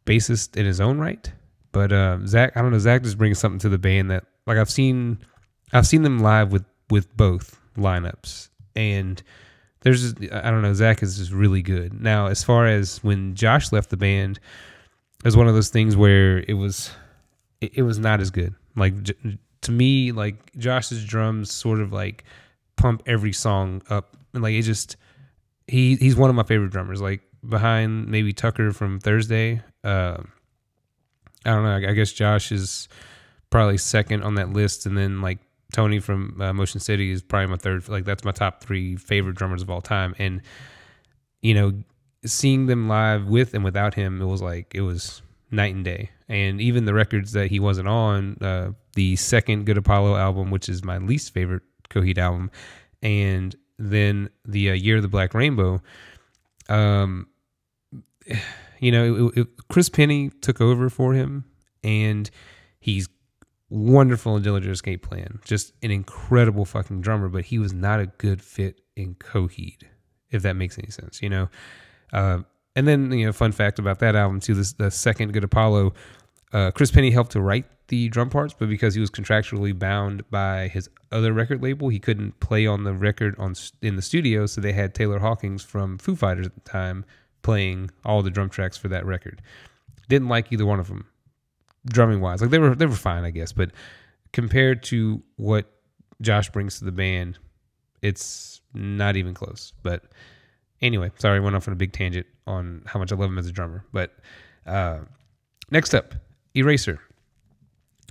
bassist 0.07 0.57
in 0.57 0.67
his 0.67 0.81
own 0.81 0.99
right. 0.99 1.31
But 1.73 1.93
uh, 1.93 2.19
Zach, 2.27 2.57
I 2.57 2.63
don't 2.63 2.71
know, 2.71 2.79
Zach 2.79 3.03
just 3.03 3.19
brings 3.19 3.39
something 3.39 3.59
to 3.61 3.69
the 3.69 3.79
band 3.79 4.11
that 4.11 4.25
like 4.47 4.59
I've 4.59 4.71
seen, 4.71 5.19
I've 5.73 5.87
seen 5.87 6.03
them 6.03 6.21
live 6.21 6.53
with 6.53 6.65
with 6.91 7.15
both 7.17 7.59
lineups, 7.77 8.49
and 8.77 9.23
there's 9.85 10.15
I 10.33 10.51
don't 10.51 10.63
know, 10.63 10.73
Zach 10.73 11.03
is 11.03 11.19
just 11.19 11.31
really 11.31 11.63
good. 11.63 12.01
Now, 12.01 12.27
as 12.27 12.43
far 12.43 12.67
as 12.67 13.05
when 13.05 13.35
Josh 13.35 13.71
left 13.71 13.91
the 13.91 13.99
band, 13.99 14.41
it 15.19 15.25
was 15.25 15.37
one 15.37 15.47
of 15.47 15.55
those 15.55 15.69
things 15.69 15.95
where 15.95 16.39
it 16.49 16.55
was 16.55 16.91
it, 17.61 17.73
it 17.75 17.83
was 17.83 17.99
not 17.99 18.21
as 18.21 18.31
good. 18.31 18.55
Like 18.75 18.95
to 19.61 19.73
me, 19.73 20.11
like 20.11 20.57
Josh's 20.57 21.05
drums 21.05 21.53
sort 21.53 21.81
of 21.81 21.93
like 21.93 22.25
pump 22.77 23.03
every 23.07 23.33
song 23.33 23.83
up, 23.91 24.17
and 24.33 24.43
like 24.43 24.55
it 24.55 24.63
just 24.63 24.97
he 25.69 25.97
he's 25.97 26.17
one 26.17 26.31
of 26.31 26.37
my 26.37 26.45
favorite 26.45 26.71
drummers. 26.71 27.03
Like 27.03 27.21
behind 27.47 28.09
maybe 28.09 28.33
Tucker 28.33 28.73
from 28.73 29.01
Thursday. 29.01 29.63
Uh, 29.85 30.17
I 31.45 31.51
don't 31.51 31.65
know. 31.65 31.89
I 31.89 31.93
guess 31.93 32.11
Josh 32.11 32.51
is 32.53 32.89
probably 33.51 33.77
second 33.77 34.23
on 34.23 34.37
that 34.37 34.51
list, 34.51 34.87
and 34.87 34.97
then 34.97 35.21
like 35.21 35.41
Tony 35.75 35.99
from 35.99 36.41
uh, 36.41 36.53
Motion 36.53 36.79
City 36.79 37.11
is 37.11 37.21
probably 37.21 37.49
my 37.49 37.57
third. 37.57 37.89
Like 37.89 38.05
that's 38.05 38.25
my 38.25 38.31
top 38.31 38.63
three 38.63 38.95
favorite 38.95 39.35
drummers 39.35 39.61
of 39.61 39.69
all 39.69 39.81
time. 39.81 40.15
And 40.21 40.41
you 41.43 41.53
know, 41.53 41.73
seeing 42.25 42.67
them 42.67 42.89
live 42.89 43.27
with 43.27 43.55
and 43.55 43.65
without 43.65 43.93
him, 43.93 44.23
it 44.23 44.27
was 44.27 44.41
like 44.41 44.73
it 44.73 44.83
was 44.83 45.21
night 45.51 45.75
and 45.75 45.85
day. 45.85 46.11
And 46.29 46.61
even 46.61 46.85
the 46.85 46.95
records 46.95 47.33
that 47.33 47.51
he 47.51 47.59
wasn't 47.59 47.89
on, 47.89 48.39
uh, 48.41 48.71
the 48.95 49.17
second 49.17 49.67
Good 49.67 49.77
Apollo 49.77 50.15
album, 50.15 50.53
which 50.53 50.69
is 50.69 50.85
my 50.85 50.99
least 50.99 51.35
favorite 51.35 51.65
Coheed 51.91 52.19
album, 52.19 52.53
and 53.03 53.57
then 53.77 54.31
the 54.47 54.71
uh, 54.71 54.75
Year 54.75 54.97
of 54.97 55.03
the 55.03 55.09
Black 55.09 55.35
Rainbow. 55.35 55.83
Um, 56.69 57.27
you 58.79 58.93
know, 58.93 59.33
it, 59.35 59.39
it, 59.39 59.49
Chris 59.69 59.89
Pennie 59.89 60.31
took 60.41 60.61
over 60.61 60.89
for 60.89 61.15
him, 61.15 61.45
and 61.83 62.31
he's 62.79 63.09
wonderful 63.75 64.37
in 64.37 64.43
Dillinger 64.43 64.71
Escape 64.71 65.03
Plan. 65.03 65.41
Just 65.45 65.73
an 65.83 65.91
incredible 65.91 66.65
fucking 66.65 67.01
drummer, 67.01 67.29
but 67.29 67.45
he 67.45 67.59
was 67.59 67.73
not 67.73 68.01
a 68.01 68.07
good 68.07 68.41
fit 68.41 68.81
in 68.97 69.17
Coheed, 69.17 69.83
if 70.31 70.43
that 70.43 70.55
makes 70.55 70.79
any 70.79 70.91
sense, 70.91 71.21
you 71.21 71.29
know. 71.29 71.49
Uh, 72.13 72.41
and 72.77 72.87
then, 72.87 73.11
you 73.13 73.27
know, 73.27 73.33
fun 73.33 73.53
fact 73.53 73.79
about 73.79 73.99
that 73.99 74.15
album 74.15 74.41
too: 74.41 74.55
this 74.55 74.73
the 74.73 74.91
second 74.91 75.33
Good 75.33 75.45
Apollo. 75.45 75.95
Uh, 76.53 76.71
Chris 76.71 76.93
Pennie 76.93 77.11
helped 77.11 77.33
to 77.33 77.41
write 77.41 77.67
the 77.89 78.09
drum 78.09 78.31
parts, 78.31 78.55
but 78.57 78.69
because 78.69 78.95
he 78.95 79.01
was 79.01 79.11
contractually 79.11 79.77
bound 79.77 80.29
by 80.31 80.69
his 80.69 80.89
other 81.11 81.33
record 81.33 81.61
label, 81.61 81.89
he 81.89 81.99
couldn't 81.99 82.39
play 82.39 82.67
on 82.67 82.85
the 82.85 82.93
record 82.95 83.35
on 83.39 83.55
in 83.83 83.97
the 83.97 84.03
studio. 84.03 84.47
So 84.47 84.61
they 84.61 84.73
had 84.73 84.95
Taylor 84.95 85.19
Hawkins 85.19 85.65
from 85.65 85.99
Foo 85.99 86.15
Fighters 86.15 86.47
at 86.47 86.55
the 86.55 86.61
time 86.61 87.05
playing 87.43 87.91
all 88.05 88.23
the 88.23 88.31
drum 88.31 88.49
tracks 88.49 88.77
for 88.77 88.89
that 88.89 89.05
record. 89.05 89.43
Didn't 90.09 90.29
like 90.29 90.53
either 90.53 90.65
one 90.65 90.81
of 90.81 90.89
them, 90.89 91.07
drumming 91.87 92.21
wise. 92.21 92.41
Like 92.41 92.51
they 92.51 92.59
were 92.59 92.75
they 92.75 92.87
were 92.87 92.95
fine, 92.95 93.25
I 93.25 93.31
guess, 93.31 93.53
but 93.53 93.71
compared 94.33 94.83
to 94.85 95.23
what 95.37 95.71
Josh 96.21 96.51
brings 96.51 96.79
to 96.79 96.85
the 96.85 96.93
band, 96.93 97.39
it's 98.03 98.61
not 98.73 99.17
even 99.17 99.35
close. 99.35 99.73
But 99.83 100.03
anyway, 100.83 101.11
sorry, 101.19 101.39
I 101.39 101.41
went 101.41 101.57
off 101.57 101.69
on 101.69 101.73
a 101.73 101.77
big 101.77 101.93
tangent 101.93 102.27
on 102.47 102.83
how 102.87 102.99
much 102.99 103.13
I 103.13 103.17
love 103.17 103.31
him 103.31 103.39
as 103.39 103.47
a 103.47 103.53
drummer. 103.53 103.85
But 103.93 104.15
uh, 104.67 105.01
next 105.71 105.95
up, 105.95 106.15
Eraser. 106.55 107.01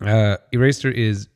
Uh, 0.01 0.38
Eraser 0.51 0.89
is 0.89 1.27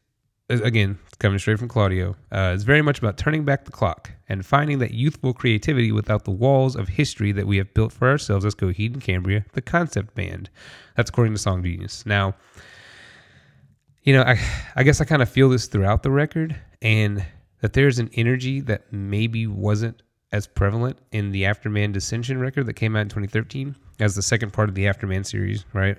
again 0.50 0.98
coming 1.20 1.40
straight 1.40 1.60
from 1.60 1.68
Claudio. 1.68 2.16
Uh, 2.32 2.52
it's 2.54 2.64
very 2.64 2.82
much 2.82 3.00
about 3.00 3.18
turning 3.18 3.44
back 3.44 3.66
the 3.66 3.72
clock 3.72 4.12
and 4.30 4.46
finding 4.46 4.80
that 4.80 4.92
youthful 4.92 5.34
creativity 5.34 5.92
without 5.92 6.26
the 6.26 6.32
walls 6.32 6.76
of 6.76 6.88
history 6.88 7.32
that 7.32 7.48
we 7.48 7.58
have 7.58 7.74
built 7.74 7.92
for 7.92 8.08
ourselves 8.08 8.46
as 8.46 8.54
Coheed 8.54 8.94
and 8.94 9.02
Cambria, 9.02 9.46
the 9.54 9.62
concept 9.62 10.14
band. 10.16 10.50
That's 10.96 11.10
according 11.10 11.34
to 11.34 11.40
Song 11.40 11.64
Genius. 11.64 12.06
Now, 12.06 12.36
you 14.04 14.14
know, 14.14 14.22
I, 14.22 14.40
I 14.76 14.84
guess 14.84 15.02
I 15.02 15.06
kind 15.06 15.22
of 15.22 15.30
feel 15.30 15.50
this 15.50 15.68
throughout 15.68 16.04
the 16.04 16.12
record, 16.12 16.56
and 16.82 17.26
that 17.62 17.74
there's 17.74 18.00
an 18.00 18.10
energy 18.14 18.62
that 18.62 18.92
maybe 18.94 19.48
wasn't 19.48 20.02
as 20.32 20.46
prevalent 20.46 20.98
in 21.12 21.32
the 21.32 21.44
Afterman 21.44 21.94
Descension 21.94 22.40
record 22.40 22.66
that 22.68 22.74
came 22.74 22.96
out 22.96 23.02
in 23.02 23.10
2013 23.10 23.76
as 24.00 24.16
the 24.16 24.22
second 24.22 24.54
part 24.54 24.70
of 24.70 24.76
the 24.76 24.86
Afterman 24.86 25.26
series, 25.26 25.66
right? 25.74 25.98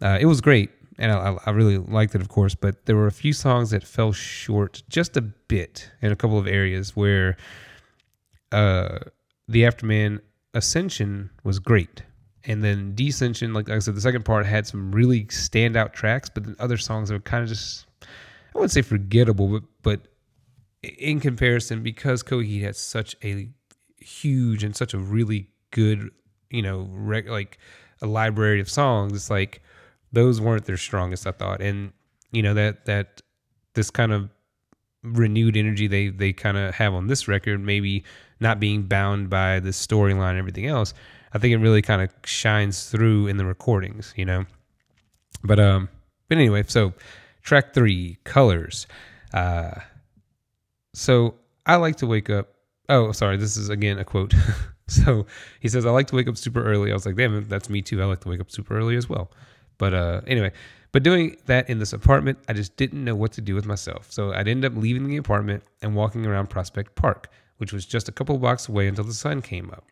Uh, 0.00 0.18
it 0.20 0.26
was 0.26 0.40
great, 0.40 0.70
and 0.98 1.12
I, 1.12 1.36
I, 1.46 1.50
really 1.50 1.78
liked 1.78 2.14
it, 2.14 2.20
of 2.20 2.28
course, 2.28 2.54
but 2.54 2.86
there 2.86 2.96
were 2.96 3.06
a 3.06 3.12
few 3.12 3.32
songs 3.32 3.70
that 3.70 3.84
fell 3.84 4.12
short 4.12 4.82
just 4.88 5.16
a 5.16 5.20
bit 5.20 5.90
in 6.02 6.10
a 6.10 6.16
couple 6.16 6.38
of 6.38 6.46
areas 6.46 6.96
where 6.96 7.36
uh, 8.50 8.98
the 9.46 9.62
Afterman 9.62 10.20
Ascension 10.54 11.30
was 11.44 11.60
great. 11.60 12.02
And 12.44 12.64
then 12.64 12.94
Descension, 12.94 13.54
like 13.54 13.68
I 13.68 13.78
said, 13.78 13.94
the 13.94 14.00
second 14.00 14.24
part 14.24 14.46
had 14.46 14.66
some 14.66 14.90
really 14.90 15.24
standout 15.26 15.92
tracks, 15.92 16.28
but 16.28 16.44
then 16.44 16.56
other 16.58 16.76
songs 16.76 17.10
are 17.10 17.20
kind 17.20 17.42
of 17.42 17.48
just, 17.48 17.86
I 18.02 18.06
wouldn't 18.54 18.72
say 18.72 18.82
forgettable, 18.82 19.48
but, 19.48 19.62
but 19.82 20.00
in 20.82 21.20
comparison, 21.20 21.82
because 21.82 22.22
Coheed 22.22 22.62
had 22.62 22.76
such 22.76 23.14
a 23.22 23.48
huge 23.98 24.64
and 24.64 24.74
such 24.74 24.94
a 24.94 24.98
really 24.98 25.48
good, 25.70 26.10
you 26.50 26.62
know, 26.62 26.88
rec- 26.90 27.28
like 27.28 27.58
a 28.00 28.06
library 28.06 28.60
of 28.60 28.70
songs, 28.70 29.12
it's 29.14 29.30
like 29.30 29.60
those 30.12 30.40
weren't 30.40 30.64
their 30.64 30.76
strongest, 30.76 31.26
I 31.26 31.32
thought. 31.32 31.60
And, 31.60 31.92
you 32.32 32.42
know, 32.42 32.54
that, 32.54 32.86
that, 32.86 33.20
this 33.74 33.90
kind 33.90 34.12
of 34.12 34.28
renewed 35.02 35.56
energy 35.56 35.86
they, 35.86 36.08
they 36.08 36.32
kind 36.32 36.56
of 36.56 36.74
have 36.74 36.94
on 36.94 37.06
this 37.06 37.28
record, 37.28 37.60
maybe 37.60 38.04
not 38.40 38.60
being 38.60 38.82
bound 38.82 39.30
by 39.30 39.60
the 39.60 39.70
storyline 39.70 40.30
and 40.30 40.38
everything 40.38 40.66
else, 40.66 40.94
I 41.32 41.38
think 41.38 41.52
it 41.52 41.58
really 41.58 41.82
kind 41.82 42.02
of 42.02 42.10
shines 42.24 42.88
through 42.90 43.26
in 43.26 43.36
the 43.36 43.44
recordings, 43.44 44.14
you 44.16 44.24
know. 44.24 44.44
But 45.44 45.60
um, 45.60 45.88
but 46.28 46.38
anyway, 46.38 46.64
so 46.66 46.92
track 47.42 47.74
three, 47.74 48.18
colors. 48.24 48.86
Uh, 49.32 49.72
so 50.94 51.34
I 51.66 51.76
like 51.76 51.96
to 51.96 52.06
wake 52.06 52.30
up. 52.30 52.48
Oh, 52.88 53.12
sorry, 53.12 53.36
this 53.36 53.56
is 53.56 53.68
again 53.68 53.98
a 53.98 54.04
quote. 54.04 54.34
so 54.88 55.26
he 55.60 55.68
says, 55.68 55.84
"I 55.84 55.90
like 55.90 56.06
to 56.08 56.16
wake 56.16 56.28
up 56.28 56.36
super 56.36 56.64
early." 56.64 56.90
I 56.90 56.94
was 56.94 57.06
like, 57.06 57.16
"Damn, 57.16 57.46
that's 57.48 57.68
me 57.68 57.82
too. 57.82 58.02
I 58.02 58.06
like 58.06 58.20
to 58.20 58.28
wake 58.28 58.40
up 58.40 58.50
super 58.50 58.76
early 58.76 58.96
as 58.96 59.08
well." 59.08 59.30
But 59.78 59.94
uh, 59.94 60.20
anyway, 60.26 60.52
but 60.92 61.02
doing 61.02 61.36
that 61.46 61.68
in 61.70 61.78
this 61.78 61.92
apartment, 61.92 62.38
I 62.48 62.52
just 62.52 62.76
didn't 62.76 63.04
know 63.04 63.14
what 63.14 63.32
to 63.32 63.40
do 63.40 63.54
with 63.54 63.66
myself. 63.66 64.10
So 64.10 64.32
I'd 64.32 64.48
end 64.48 64.64
up 64.64 64.74
leaving 64.76 65.06
the 65.06 65.16
apartment 65.16 65.62
and 65.82 65.94
walking 65.94 66.26
around 66.26 66.48
Prospect 66.50 66.94
Park, 66.94 67.30
which 67.58 67.72
was 67.72 67.86
just 67.86 68.08
a 68.08 68.12
couple 68.12 68.36
blocks 68.38 68.68
away 68.68 68.88
until 68.88 69.04
the 69.04 69.14
sun 69.14 69.42
came 69.42 69.70
up. 69.70 69.84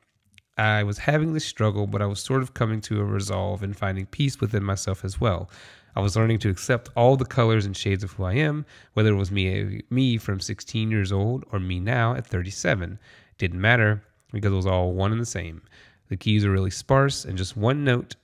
I 0.59 0.85
was 0.85 0.99
having 0.99 1.35
this 1.35 1.45
struggle, 1.45 1.87
but 1.87 2.01
I 2.01 2.07
was 2.07 2.21
sort 2.21 2.41
of 2.43 2.55
coming 2.55 2.81
to 2.83 3.01
a 3.01 3.05
resolve 3.05 3.63
and 3.63 3.77
finding 3.77 4.07
peace 4.07 4.41
within 4.41 4.65
myself 4.65 5.05
as 5.05 5.21
well. 5.21 5.51
I 5.95 6.01
was 6.01 6.17
learning 6.17 6.39
to 6.41 6.51
accept 6.51 6.89
all 6.97 7.17
the 7.17 7.27
colors 7.27 7.67
and 7.67 7.77
shades 7.77 8.03
of 8.03 8.13
who 8.13 8.25
I 8.25 8.35
am, 8.35 8.65
whether 8.95 9.13
it 9.13 9.17
was 9.17 9.31
me 9.31 9.83
me 9.91 10.17
from 10.19 10.41
16 10.41 10.91
years 10.91 11.13
old 11.13 11.45
or 11.53 11.59
me 11.59 11.79
now 11.81 12.15
at 12.15 12.27
37. 12.27 12.99
didn't 13.39 13.61
matter 13.61 14.03
because 14.33 14.53
it 14.53 14.57
was 14.57 14.67
all 14.67 14.93
one 14.93 15.13
and 15.13 15.21
the 15.21 15.27
same. 15.27 15.63
The 16.09 16.17
keys 16.17 16.45
are 16.45 16.51
really 16.51 16.71
sparse 16.71 17.25
and 17.25 17.37
just 17.37 17.57
one 17.57 17.85
note, 17.85 18.17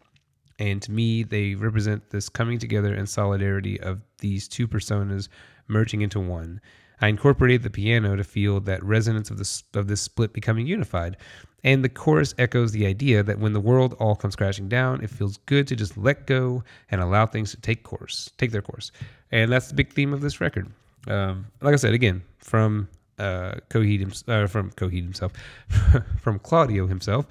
and 0.62 0.80
to 0.80 0.92
me 0.92 1.24
they 1.24 1.56
represent 1.56 2.10
this 2.10 2.28
coming 2.28 2.56
together 2.56 2.94
and 2.94 3.08
solidarity 3.08 3.80
of 3.80 4.00
these 4.18 4.46
two 4.46 4.68
personas 4.68 5.28
merging 5.66 6.02
into 6.02 6.20
one. 6.20 6.60
I 7.00 7.08
incorporated 7.08 7.64
the 7.64 7.70
piano 7.70 8.14
to 8.14 8.22
feel 8.22 8.60
that 8.60 8.80
resonance 8.84 9.28
of 9.28 9.38
this 9.38 9.64
of 9.74 9.88
this 9.88 10.00
split 10.00 10.32
becoming 10.32 10.68
unified. 10.68 11.16
And 11.64 11.84
the 11.84 11.88
chorus 11.88 12.32
echoes 12.38 12.70
the 12.70 12.86
idea 12.86 13.24
that 13.24 13.40
when 13.40 13.52
the 13.52 13.60
world 13.60 13.96
all 13.98 14.14
comes 14.14 14.36
crashing 14.36 14.68
down, 14.68 15.02
it 15.02 15.10
feels 15.10 15.36
good 15.46 15.66
to 15.66 15.76
just 15.76 15.96
let 15.96 16.26
go 16.26 16.62
and 16.90 17.00
allow 17.00 17.26
things 17.26 17.50
to 17.52 17.60
take 17.60 17.82
course, 17.82 18.30
take 18.38 18.52
their 18.52 18.62
course. 18.62 18.92
And 19.32 19.50
that's 19.50 19.68
the 19.68 19.74
big 19.74 19.92
theme 19.92 20.12
of 20.12 20.20
this 20.20 20.40
record. 20.40 20.70
Um, 21.08 21.46
like 21.60 21.72
I 21.72 21.76
said, 21.76 21.94
again, 21.94 22.22
from 22.38 22.88
uh, 23.18 23.54
Coheed, 23.68 24.28
uh, 24.28 24.46
from 24.46 24.70
Coheed 24.72 25.02
himself, 25.02 25.32
from 26.20 26.38
Claudio 26.40 26.86
himself. 26.86 27.26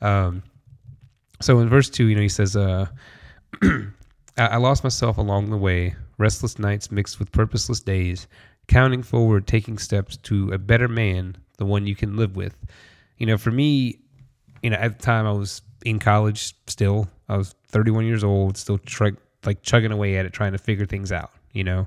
Um, 0.00 0.42
so 1.40 1.58
in 1.60 1.68
verse 1.68 1.90
two, 1.90 2.06
you 2.06 2.16
know, 2.16 2.22
he 2.22 2.28
says, 2.28 2.56
uh, 2.56 2.86
"I 4.36 4.56
lost 4.56 4.84
myself 4.84 5.18
along 5.18 5.50
the 5.50 5.56
way, 5.56 5.94
restless 6.18 6.58
nights 6.58 6.90
mixed 6.90 7.18
with 7.18 7.32
purposeless 7.32 7.80
days, 7.80 8.26
counting 8.68 9.02
forward, 9.02 9.46
taking 9.46 9.78
steps 9.78 10.16
to 10.18 10.50
a 10.52 10.58
better 10.58 10.88
man, 10.88 11.36
the 11.58 11.64
one 11.66 11.86
you 11.86 11.96
can 11.96 12.16
live 12.16 12.36
with." 12.36 12.56
you 13.18 13.26
know, 13.26 13.38
for 13.38 13.50
me, 13.50 14.00
you 14.62 14.70
know, 14.70 14.76
at 14.76 14.98
the 14.98 15.04
time 15.04 15.26
I 15.26 15.32
was 15.32 15.62
in 15.84 15.98
college 15.98 16.54
still. 16.66 17.08
I 17.28 17.36
was 17.36 17.54
31 17.68 18.06
years 18.06 18.24
old, 18.24 18.56
still 18.56 18.78
try, 18.78 19.12
like 19.44 19.62
chugging 19.62 19.92
away 19.92 20.16
at 20.16 20.26
it, 20.26 20.32
trying 20.32 20.52
to 20.52 20.58
figure 20.58 20.86
things 20.86 21.12
out, 21.12 21.30
you 21.52 21.64
know. 21.64 21.86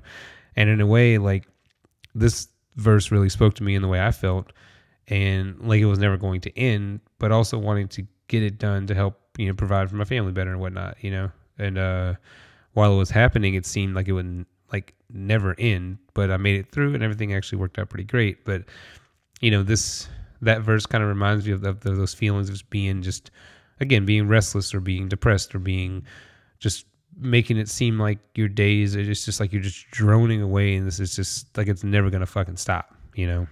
And 0.56 0.70
in 0.70 0.82
a 0.82 0.86
way, 0.86 1.18
like 1.18 1.48
this 2.16 2.48
verse 2.76 3.12
really 3.12 3.30
spoke 3.30 3.56
to 3.56 3.64
me 3.64 3.76
in 3.76 3.82
the 3.82 3.88
way 3.88 4.02
I 4.02 4.12
felt, 4.12 4.52
and 5.08 5.60
like 5.62 5.82
it 5.82 5.86
was 5.86 6.00
never 6.00 6.18
going 6.18 6.42
to 6.42 6.58
end, 6.58 7.02
but 7.20 7.32
also 7.32 7.58
wanting 7.58 7.88
to 7.90 8.08
get 8.28 8.44
it 8.44 8.58
done 8.58 8.88
to 8.88 8.96
help, 8.96 9.20
you 9.38 9.48
know, 9.48 9.54
provide 9.54 9.90
for 9.90 9.96
my 9.96 10.04
family 10.04 10.32
better 10.32 10.52
and 10.52 10.60
whatnot, 10.60 10.98
you 11.02 11.12
know. 11.12 11.32
And 11.58 11.78
uh, 11.78 12.16
while 12.74 12.94
it 12.94 12.98
was 12.98 13.10
happening, 13.10 13.54
it 13.56 13.66
seemed 13.66 13.96
like 13.96 14.08
it 14.08 14.14
would 14.14 14.46
like 14.72 14.94
never 15.10 15.56
end, 15.58 15.98
but 16.14 16.30
I 16.32 16.38
made 16.38 16.60
it 16.60 16.72
through, 16.72 16.94
and 16.94 17.04
everything 17.04 17.34
actually 17.34 17.60
worked 17.60 17.80
out 17.80 17.90
pretty 17.90 18.04
great. 18.04 18.44
But 18.46 18.64
you 19.42 19.52
know, 19.52 19.64
this 19.64 20.10
that 20.42 20.62
verse 20.62 20.86
kind 20.86 21.04
of 21.04 21.10
reminds 21.10 21.46
me 21.46 21.54
of, 21.54 21.64
of, 21.64 21.86
of 21.86 21.98
those 21.98 22.14
feelings 22.14 22.50
of 22.50 22.70
being 22.70 23.02
just 23.02 23.32
again 23.80 24.06
being 24.06 24.28
restless 24.28 24.74
or 24.74 24.80
being 24.80 25.08
depressed 25.08 25.56
or 25.56 25.60
being 25.60 26.06
just 26.60 26.86
making 27.20 27.58
it 27.58 27.68
seem 27.68 28.00
like 28.00 28.20
your 28.36 28.48
days 28.48 28.96
are 28.96 29.04
just, 29.04 29.26
just 29.26 29.40
like 29.40 29.52
you're 29.52 29.62
just 29.62 29.90
droning 29.92 30.42
away 30.42 30.76
and 30.76 30.86
this 30.86 31.00
is 31.00 31.16
just 31.16 31.58
like 31.58 31.68
it's 31.68 31.84
never 31.84 32.10
gonna 32.10 32.26
fucking 32.26 32.58
stop 32.58 32.96
you 33.16 33.26
know 33.26 33.48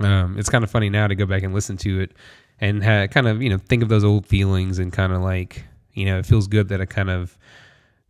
um, 0.00 0.38
it's 0.38 0.50
kind 0.50 0.62
of 0.62 0.70
funny 0.70 0.90
now 0.90 1.06
to 1.06 1.14
go 1.14 1.26
back 1.26 1.42
and 1.42 1.54
listen 1.54 1.76
to 1.76 2.00
it 2.00 2.12
and 2.60 2.82
ha- 2.84 3.06
kind 3.06 3.28
of 3.28 3.42
you 3.42 3.50
know 3.50 3.58
think 3.58 3.82
of 3.82 3.88
those 3.88 4.04
old 4.04 4.26
feelings 4.26 4.78
and 4.78 4.92
kind 4.92 5.12
of 5.12 5.22
like 5.22 5.64
you 5.92 6.04
know 6.04 6.18
it 6.18 6.26
feels 6.26 6.46
good 6.46 6.68
that 6.68 6.80
i 6.80 6.84
kind 6.84 7.10
of 7.10 7.36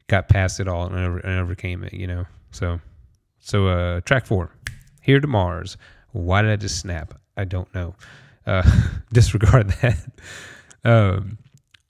got 0.09 0.28
past 0.28 0.59
it 0.61 0.69
all 0.69 0.87
and, 0.87 0.97
over, 0.97 1.19
and 1.19 1.38
overcame 1.38 1.85
it 1.85 1.93
you 1.93 2.07
know 2.07 2.25
so 2.50 2.81
so 3.40 3.69
uh 3.69 4.00
track 4.00 4.26
four 4.26 4.50
here 5.02 5.21
to 5.21 5.26
mars 5.26 5.76
why 6.12 6.43
did 6.43 6.50
i 6.50 6.57
just 6.57 6.78
snap 6.78 7.14
I 7.38 7.45
don't 7.45 7.73
know. 7.75 7.95
Uh, 8.47 8.69
disregard 9.12 9.71
that. 9.83 10.07
Um, 10.85 11.38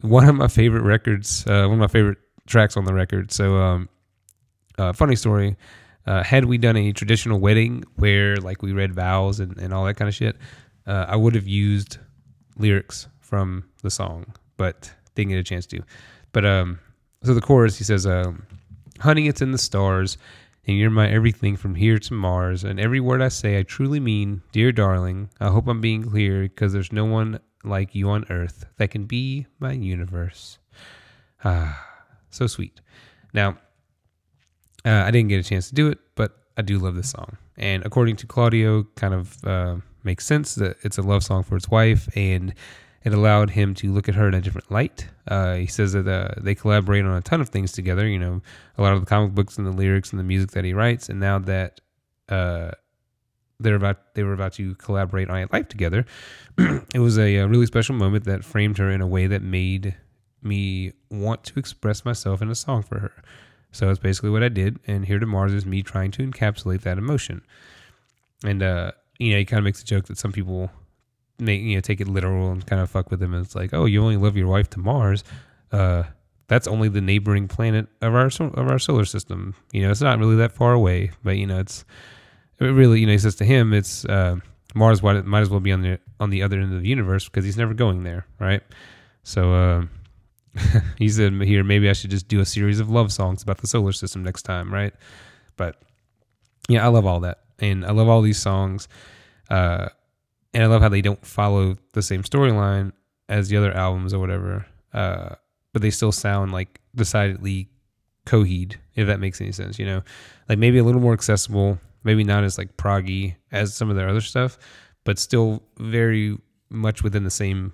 one 0.03 0.29
of 0.29 0.37
my 0.37 0.47
favorite 0.47 0.83
records, 0.83 1.45
uh, 1.47 1.65
one 1.65 1.73
of 1.73 1.79
my 1.79 1.89
favorite 1.89 2.19
tracks 2.47 2.77
on 2.77 2.85
the 2.85 2.95
record. 2.95 3.33
So, 3.33 3.57
um, 3.57 3.89
uh, 4.77 4.93
funny 4.93 5.17
story. 5.17 5.57
Uh, 6.07 6.23
had 6.23 6.45
we 6.45 6.57
done 6.57 6.77
a 6.77 6.93
traditional 6.93 7.39
wedding 7.39 7.83
where 7.97 8.37
like 8.37 8.63
we 8.63 8.73
read 8.73 8.95
vows 8.95 9.41
and, 9.41 9.59
and 9.59 9.75
all 9.75 9.85
that 9.87 9.95
kind 9.95 10.09
of 10.09 10.15
shit, 10.15 10.37
uh, 10.87 11.07
I 11.09 11.17
would 11.17 11.35
have 11.35 11.49
used 11.49 11.99
lyrics 12.59 13.09
from 13.21 13.65
the 13.83 13.91
song, 13.91 14.35
but 14.57 14.93
didn't 15.15 15.31
get 15.31 15.39
a 15.39 15.45
chance 15.45 15.67
to. 15.67 15.83
But 16.33 16.45
um, 16.45 16.79
so 17.23 17.35
the 17.35 17.41
chorus, 17.41 17.79
he 17.79 17.85
says, 17.85 18.07
um, 18.07 18.47
"Honey, 19.01 19.29
it's 19.29 19.43
in 19.43 19.53
the 19.53 19.59
stars 19.59 20.19
and 20.69 20.77
you're 20.77 20.91
my 20.91 21.09
everything 21.09 21.57
from 21.57 21.75
here 21.75 21.99
to 21.99 22.15
Mars. 22.15 22.63
And 22.63 22.79
every 22.79 23.01
word 23.01 23.23
I 23.23 23.29
say, 23.29 23.59
I 23.59 23.63
truly 23.63 24.01
mean, 24.01 24.43
dear 24.53 24.71
darling. 24.71 25.31
I 25.41 25.49
hope 25.49 25.67
I'm 25.67 25.81
being 25.81 26.05
clear 26.05 26.43
because 26.43 26.75
there's 26.75 26.93
no 26.93 27.07
one 27.07 27.41
like 27.65 27.95
you 27.95 28.11
on 28.11 28.27
earth 28.29 28.67
that 28.77 28.91
can 28.91 29.07
be 29.07 29.47
my 29.59 29.73
universe. 29.73 30.59
Ah, 31.43 31.87
so 32.31 32.47
sweet. 32.47 32.83
Now, 33.33 33.57
uh, 34.85 35.05
I 35.07 35.11
didn't 35.11 35.29
get 35.29 35.41
a 35.41 35.49
chance 35.49 35.69
to 35.71 35.75
do 35.75 35.89
it, 35.89 35.99
but 36.15 36.37
I 36.59 36.63
do 36.63 36.79
love 36.79 36.97
this 36.97 37.11
song. 37.11 37.39
And 37.57 37.85
according 37.87 38.17
to 38.17 38.27
Claudio, 38.27 38.85
kind 38.95 39.15
of 39.15 39.45
uh, 39.45 39.77
makes 40.05 40.25
sense 40.25 40.55
that 40.57 40.77
it's 40.83 40.99
a 40.99 41.03
love 41.03 41.23
song 41.23 41.43
for 41.43 41.55
his 41.55 41.69
wife, 41.69 42.09
and 42.17 42.55
it 43.05 43.13
allowed 43.13 43.51
him 43.51 43.75
to 43.75 43.93
look 43.93 44.09
at 44.09 44.15
her 44.15 44.29
in 44.29 44.35
a 44.35 44.41
different 44.41 44.71
light. 44.71 45.09
Uh, 45.27 45.55
he 45.55 45.67
says 45.67 45.93
that 45.93 46.09
uh, 46.09 46.35
they 46.37 46.55
collaborate 46.55 47.05
on 47.05 47.17
a 47.17 47.21
ton 47.21 47.41
of 47.41 47.49
things 47.49 47.73
together. 47.73 48.07
You 48.07 48.19
know, 48.19 48.43
a 48.77 48.83
lot 48.83 48.93
of 48.93 49.01
the 49.01 49.07
comic 49.07 49.35
books 49.35 49.59
and 49.59 49.67
the 49.67 49.73
lyrics 49.73 50.11
and 50.11 50.19
the 50.19 50.25
music 50.25 50.51
that 50.53 50.65
he 50.65 50.73
writes. 50.73 51.09
And 51.09 51.21
now 51.21 51.39
that 51.39 51.81
uh, 52.29 52.73
they're 53.61 53.77
about 53.77 54.15
they 54.15 54.23
were 54.23 54.33
about 54.33 54.55
to 54.55 54.75
collaborate 54.77 55.31
on 55.31 55.39
a 55.39 55.47
life 55.53 55.69
together, 55.69 56.05
it 56.59 56.99
was 56.99 57.19
a, 57.19 57.37
a, 57.37 57.47
really 57.47 57.67
special 57.67 57.95
moment 57.95 58.25
that 58.25 58.45
framed 58.45 58.79
her 58.79 58.91
in 58.91 59.01
a 59.01 59.07
way 59.07 59.27
that 59.27 59.43
made 59.43 59.97
me 60.43 60.93
want 61.11 61.45
to 61.45 61.59
express 61.59 62.05
myself 62.05 62.43
in 62.43 62.51
a 62.51 62.55
song 62.55 62.83
for 62.83 62.99
her. 62.99 63.13
So 63.73 63.87
that's 63.87 63.99
basically 63.99 64.31
what 64.31 64.43
I 64.43 64.49
did. 64.49 64.79
And 64.87 65.05
here 65.05 65.19
to 65.19 65.27
Mars 65.27 65.53
is 65.53 65.67
me 65.67 65.83
trying 65.83 66.11
to 66.13 66.27
encapsulate 66.27 66.83
that 66.83 66.99
emotion. 66.99 67.43
And 68.45 68.63
uh, 68.63 68.93
you 69.19 69.33
know, 69.33 69.39
he 69.39 69.45
kind 69.45 69.59
of 69.59 69.65
makes 69.65 69.83
a 69.83 69.85
joke 69.85 70.07
that 70.07 70.19
some 70.19 70.33
people 70.33 70.71
make 71.41 71.61
you 71.61 71.77
know 71.77 71.81
take 71.81 72.01
it 72.01 72.09
literal 72.09 72.51
and 72.51 72.67
kind 72.67 72.83
of 72.83 72.91
fuck 72.91 73.11
with 73.11 73.21
them. 73.21 73.35
And 73.35 73.45
it's 73.45 73.55
like, 73.55 73.73
oh, 73.73 73.85
you 73.85 74.03
only 74.03 74.17
love 74.17 74.37
your 74.37 74.49
wife 74.49 74.71
to 74.71 74.79
Mars. 74.79 75.25
Uh, 75.71 76.05
that's 76.49 76.67
only 76.67 76.89
the 76.89 77.01
neighboring 77.01 77.47
planet 77.47 77.87
of 78.01 78.15
our 78.15 78.27
of 78.27 78.69
our 78.69 78.79
solar 78.79 79.05
system. 79.05 79.55
You 79.73 79.83
know, 79.83 79.91
it's 79.91 80.01
not 80.01 80.19
really 80.19 80.37
that 80.37 80.53
far 80.53 80.73
away, 80.73 81.11
but 81.23 81.37
you 81.37 81.47
know, 81.47 81.61
it's 81.61 81.85
it 82.59 82.65
really, 82.65 83.01
you 83.01 83.07
know, 83.07 83.13
he 83.13 83.19
says 83.19 83.37
to 83.37 83.45
him, 83.45 83.73
it's 83.73 84.05
uh, 84.07 84.37
Mars 84.75 85.03
might 85.03 85.41
as 85.41 85.51
well 85.51 85.61
be 85.61 85.73
on 85.73 85.83
the 85.83 85.99
on 86.19 86.31
the 86.31 86.43
other 86.43 86.59
end 86.61 86.73
of 86.73 86.83
the 86.83 86.89
universe 86.89 87.27
because 87.27 87.45
he's 87.45 87.57
never 87.57 87.75
going 87.75 88.03
there, 88.03 88.27
right? 88.41 88.63
So 89.23 89.53
uh, 89.53 89.85
he 90.99 91.09
said 91.09 91.35
here, 91.43 91.63
maybe 91.63 91.89
I 91.89 91.93
should 91.93 92.11
just 92.11 92.29
do 92.29 92.41
a 92.41 92.47
series 92.47 92.81
of 92.81 92.91
love 92.91 93.13
songs 93.13 93.43
about 93.43 93.59
the 93.59 93.67
solar 93.67 93.93
system 93.93 94.25
next 94.25 94.43
time, 94.43 94.73
right? 94.73 94.95
But 95.57 95.77
yeah, 96.69 96.85
I 96.85 96.89
love 96.89 97.07
all 97.07 97.21
that, 97.21 97.41
and 97.59 97.85
I 97.85 97.93
love 97.93 98.09
all 98.09 98.23
these 98.23 98.39
songs, 98.39 98.89
uh, 99.51 99.89
and 100.55 100.63
I 100.63 100.67
love 100.67 100.83
how 100.83 100.89
they 100.89 101.03
don't 101.03 101.25
follow 101.25 101.77
the 101.93 102.03
same 102.03 102.23
storyline 102.23 102.93
as 103.29 103.49
the 103.49 103.57
other 103.57 103.73
albums 103.73 104.15
or 104.15 104.19
whatever, 104.19 104.67
uh, 104.93 105.35
but 105.73 105.83
they 105.83 105.91
still 105.91 106.13
sound 106.13 106.53
like 106.53 106.81
decidedly 106.95 107.69
Coheed, 108.27 108.77
if 108.95 109.07
that 109.07 109.21
makes 109.21 109.41
any 109.41 109.53
sense. 109.53 109.79
You 109.79 109.87
know, 109.87 110.03
like 110.49 110.59
maybe 110.59 110.79
a 110.79 110.85
little 110.85 111.01
more 111.01 111.13
accessible, 111.13 111.79
maybe 112.05 112.25
not 112.25 112.45
as 112.45 112.59
like 112.59 112.77
proggy 112.77 113.37
as 113.53 113.75
some 113.75 113.91
of 113.91 113.97
their 113.97 114.09
other 114.09 114.21
stuff, 114.21 114.59
but 115.05 115.19
still 115.19 115.63
very 115.79 116.39
much 116.71 117.03
within 117.03 117.25
the 117.25 117.31
same 117.31 117.73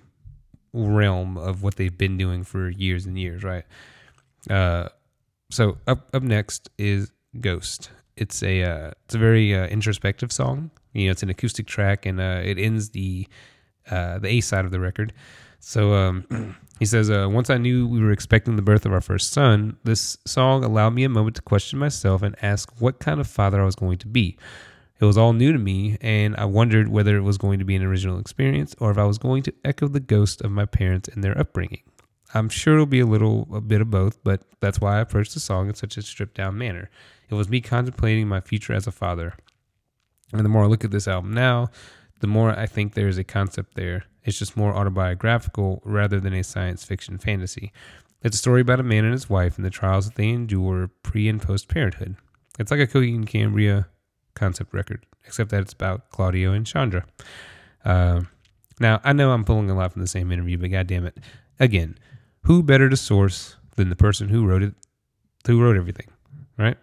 realm 0.73 1.37
of 1.37 1.63
what 1.63 1.75
they've 1.75 1.97
been 1.97 2.17
doing 2.17 2.43
for 2.43 2.69
years 2.69 3.05
and 3.05 3.17
years, 3.17 3.43
right? 3.43 3.63
Uh, 4.49 4.89
so 5.51 5.77
up 5.87 6.09
up 6.13 6.23
next 6.23 6.69
is 6.77 7.11
Ghost. 7.39 7.89
It's 8.17 8.43
a 8.43 8.63
uh, 8.63 8.91
it's 9.05 9.15
a 9.15 9.17
very 9.19 9.55
uh, 9.55 9.67
introspective 9.67 10.31
song. 10.31 10.71
You 10.93 11.05
know, 11.05 11.11
it's 11.11 11.23
an 11.23 11.29
acoustic 11.29 11.67
track, 11.67 12.05
and 12.05 12.19
uh, 12.19 12.41
it 12.43 12.57
ends 12.57 12.89
the 12.89 13.27
uh, 13.89 14.19
the 14.19 14.29
A 14.29 14.41
side 14.41 14.65
of 14.65 14.71
the 14.71 14.79
record. 14.79 15.13
So 15.59 15.93
um, 15.93 16.55
he 16.79 16.85
says, 16.85 17.09
uh, 17.09 17.27
Once 17.29 17.49
I 17.49 17.57
knew 17.57 17.87
we 17.87 17.99
were 17.99 18.11
expecting 18.11 18.55
the 18.55 18.61
birth 18.61 18.85
of 18.85 18.93
our 18.93 19.01
first 19.01 19.31
son, 19.31 19.77
this 19.83 20.17
song 20.25 20.63
allowed 20.63 20.91
me 20.91 21.03
a 21.03 21.09
moment 21.09 21.35
to 21.37 21.41
question 21.41 21.79
myself 21.79 22.21
and 22.21 22.35
ask 22.43 22.71
what 22.79 22.99
kind 22.99 23.19
of 23.19 23.27
father 23.27 23.61
I 23.61 23.65
was 23.65 23.75
going 23.75 23.97
to 23.99 24.07
be. 24.07 24.37
It 24.99 25.05
was 25.05 25.17
all 25.17 25.33
new 25.33 25.51
to 25.51 25.57
me, 25.57 25.97
and 26.01 26.35
I 26.37 26.45
wondered 26.45 26.87
whether 26.87 27.17
it 27.17 27.21
was 27.21 27.37
going 27.37 27.59
to 27.59 27.65
be 27.65 27.75
an 27.75 27.83
original 27.83 28.19
experience 28.19 28.75
or 28.79 28.91
if 28.91 28.97
I 28.97 29.05
was 29.05 29.17
going 29.17 29.43
to 29.43 29.53
echo 29.65 29.87
the 29.87 29.99
ghost 29.99 30.41
of 30.41 30.51
my 30.51 30.65
parents 30.65 31.09
and 31.09 31.23
their 31.23 31.37
upbringing. 31.37 31.81
I'm 32.33 32.49
sure 32.49 32.75
it'll 32.75 32.85
be 32.85 32.99
a 32.99 33.05
little 33.05 33.47
a 33.51 33.59
bit 33.59 33.81
of 33.81 33.89
both, 33.89 34.23
but 34.23 34.43
that's 34.61 34.79
why 34.79 34.97
I 34.97 35.01
approached 35.01 35.33
the 35.33 35.39
song 35.39 35.67
in 35.67 35.73
such 35.73 35.97
a 35.97 36.01
stripped 36.01 36.35
down 36.35 36.57
manner. 36.57 36.89
It 37.29 37.35
was 37.35 37.49
me 37.49 37.61
contemplating 37.61 38.27
my 38.27 38.39
future 38.39 38.73
as 38.73 38.87
a 38.87 38.91
father. 38.91 39.33
And 40.31 40.43
the 40.43 40.49
more 40.49 40.63
I 40.63 40.67
look 40.67 40.83
at 40.83 40.91
this 40.91 41.07
album 41.07 41.33
now, 41.33 41.69
the 42.19 42.27
more 42.27 42.57
I 42.57 42.65
think 42.65 42.93
there 42.93 43.07
is 43.07 43.17
a 43.17 43.23
concept 43.23 43.75
there. 43.75 44.05
It's 44.23 44.39
just 44.39 44.57
more 44.57 44.73
autobiographical 44.73 45.81
rather 45.85 46.19
than 46.19 46.33
a 46.33 46.43
science 46.43 46.83
fiction 46.83 47.17
fantasy. 47.17 47.71
It's 48.23 48.35
a 48.35 48.39
story 48.39 48.61
about 48.61 48.79
a 48.79 48.83
man 48.83 49.03
and 49.03 49.13
his 49.13 49.29
wife 49.29 49.57
and 49.57 49.65
the 49.65 49.69
trials 49.69 50.05
that 50.05 50.15
they 50.15 50.29
endure 50.29 50.89
pre 51.03 51.29
and 51.29 51.41
post 51.41 51.67
parenthood. 51.67 52.15
It's 52.57 52.71
like 52.71 52.79
a 52.79 52.87
Coheed 52.87 53.13
and 53.13 53.27
Cambria 53.27 53.87
concept 54.33 54.73
record, 54.73 55.05
except 55.25 55.51
that 55.51 55.61
it's 55.61 55.73
about 55.73 56.09
Claudio 56.09 56.51
and 56.51 56.65
Chandra. 56.65 57.05
Uh, 57.83 58.21
now, 58.79 58.99
I 59.03 59.13
know 59.13 59.31
I'm 59.31 59.45
pulling 59.45 59.69
a 59.69 59.75
lot 59.75 59.93
from 59.93 60.01
the 60.01 60.07
same 60.07 60.31
interview, 60.31 60.57
but 60.57 60.71
goddamn 60.71 61.05
it. 61.05 61.17
Again, 61.59 61.97
who 62.43 62.63
better 62.63 62.89
to 62.89 62.97
source 62.97 63.55
than 63.75 63.89
the 63.89 63.95
person 63.95 64.29
who 64.29 64.45
wrote 64.45 64.63
it, 64.63 64.73
who 65.45 65.61
wrote 65.61 65.77
everything, 65.77 66.07
right? 66.57 66.77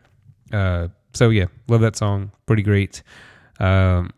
Uh, 0.53 0.89
so, 1.15 1.31
yeah, 1.31 1.47
love 1.69 1.81
that 1.81 1.97
song. 1.97 2.33
Pretty 2.47 2.63
great. 2.63 3.03
Um, 3.61 4.11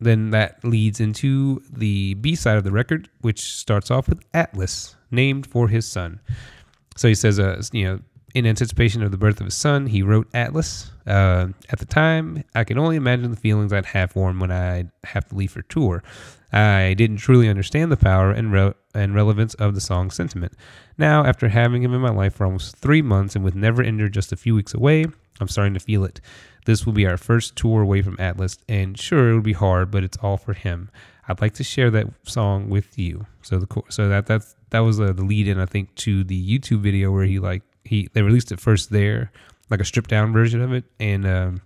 then 0.00 0.30
that 0.30 0.62
leads 0.64 1.00
into 1.00 1.62
the 1.70 2.14
B 2.14 2.34
side 2.34 2.56
of 2.56 2.64
the 2.64 2.72
record, 2.72 3.08
which 3.20 3.40
starts 3.40 3.90
off 3.90 4.08
with 4.08 4.22
Atlas, 4.34 4.96
named 5.10 5.46
for 5.46 5.68
his 5.68 5.86
son. 5.86 6.20
So 6.96 7.08
he 7.08 7.14
says, 7.14 7.38
uh, 7.38 7.62
you 7.72 7.84
know, 7.84 8.00
in 8.34 8.46
anticipation 8.46 9.02
of 9.02 9.12
the 9.12 9.16
birth 9.16 9.40
of 9.40 9.46
his 9.46 9.54
son, 9.54 9.86
he 9.86 10.02
wrote 10.02 10.28
Atlas. 10.34 10.90
Uh, 11.06 11.48
at 11.70 11.78
the 11.78 11.86
time, 11.86 12.42
I 12.54 12.64
can 12.64 12.78
only 12.78 12.96
imagine 12.96 13.30
the 13.30 13.36
feelings 13.36 13.72
I'd 13.72 13.86
have 13.86 14.10
for 14.10 14.28
him 14.28 14.40
when 14.40 14.50
I'd 14.50 14.90
have 15.04 15.28
to 15.28 15.34
leave 15.36 15.52
for 15.52 15.62
tour. 15.62 16.02
I 16.52 16.94
didn't 16.94 17.18
truly 17.18 17.48
understand 17.48 17.90
the 17.90 17.96
power 17.96 18.30
and, 18.30 18.52
re- 18.52 18.74
and 18.94 19.14
relevance 19.14 19.54
of 19.54 19.74
the 19.74 19.80
song's 19.80 20.14
sentiment. 20.14 20.52
Now, 20.98 21.24
after 21.24 21.48
having 21.48 21.82
him 21.82 21.94
in 21.94 22.00
my 22.00 22.10
life 22.10 22.34
for 22.34 22.44
almost 22.44 22.76
three 22.76 23.02
months 23.02 23.34
and 23.34 23.44
with 23.44 23.54
Neverender 23.54 24.10
just 24.10 24.32
a 24.32 24.36
few 24.36 24.54
weeks 24.54 24.74
away, 24.74 25.06
I'm 25.40 25.48
starting 25.48 25.74
to 25.74 25.80
feel 25.80 26.04
it. 26.04 26.20
This 26.66 26.86
will 26.86 26.92
be 26.92 27.06
our 27.06 27.16
first 27.16 27.56
tour 27.56 27.82
away 27.82 28.02
from 28.02 28.16
Atlas, 28.18 28.56
and 28.68 28.98
sure, 28.98 29.28
it'll 29.28 29.40
be 29.42 29.52
hard, 29.52 29.90
but 29.90 30.04
it's 30.04 30.16
all 30.18 30.36
for 30.36 30.54
him. 30.54 30.90
I'd 31.28 31.40
like 31.40 31.54
to 31.54 31.64
share 31.64 31.90
that 31.90 32.06
song 32.24 32.68
with 32.68 32.98
you. 32.98 33.26
So 33.42 33.58
the 33.58 33.82
so 33.88 34.08
that 34.08 34.26
that's 34.26 34.54
that 34.70 34.80
was 34.80 35.00
uh, 35.00 35.12
the 35.12 35.24
lead 35.24 35.48
in 35.48 35.58
I 35.58 35.66
think 35.66 35.94
to 35.96 36.24
the 36.24 36.58
YouTube 36.58 36.80
video 36.80 37.10
where 37.10 37.24
he 37.24 37.38
like 37.38 37.62
he 37.84 38.08
they 38.12 38.22
released 38.22 38.52
it 38.52 38.60
first 38.60 38.90
there, 38.90 39.32
like 39.70 39.80
a 39.80 39.84
stripped 39.84 40.10
down 40.10 40.32
version 40.32 40.60
of 40.60 40.72
it, 40.72 40.84
and 41.00 41.26
um, 41.26 41.62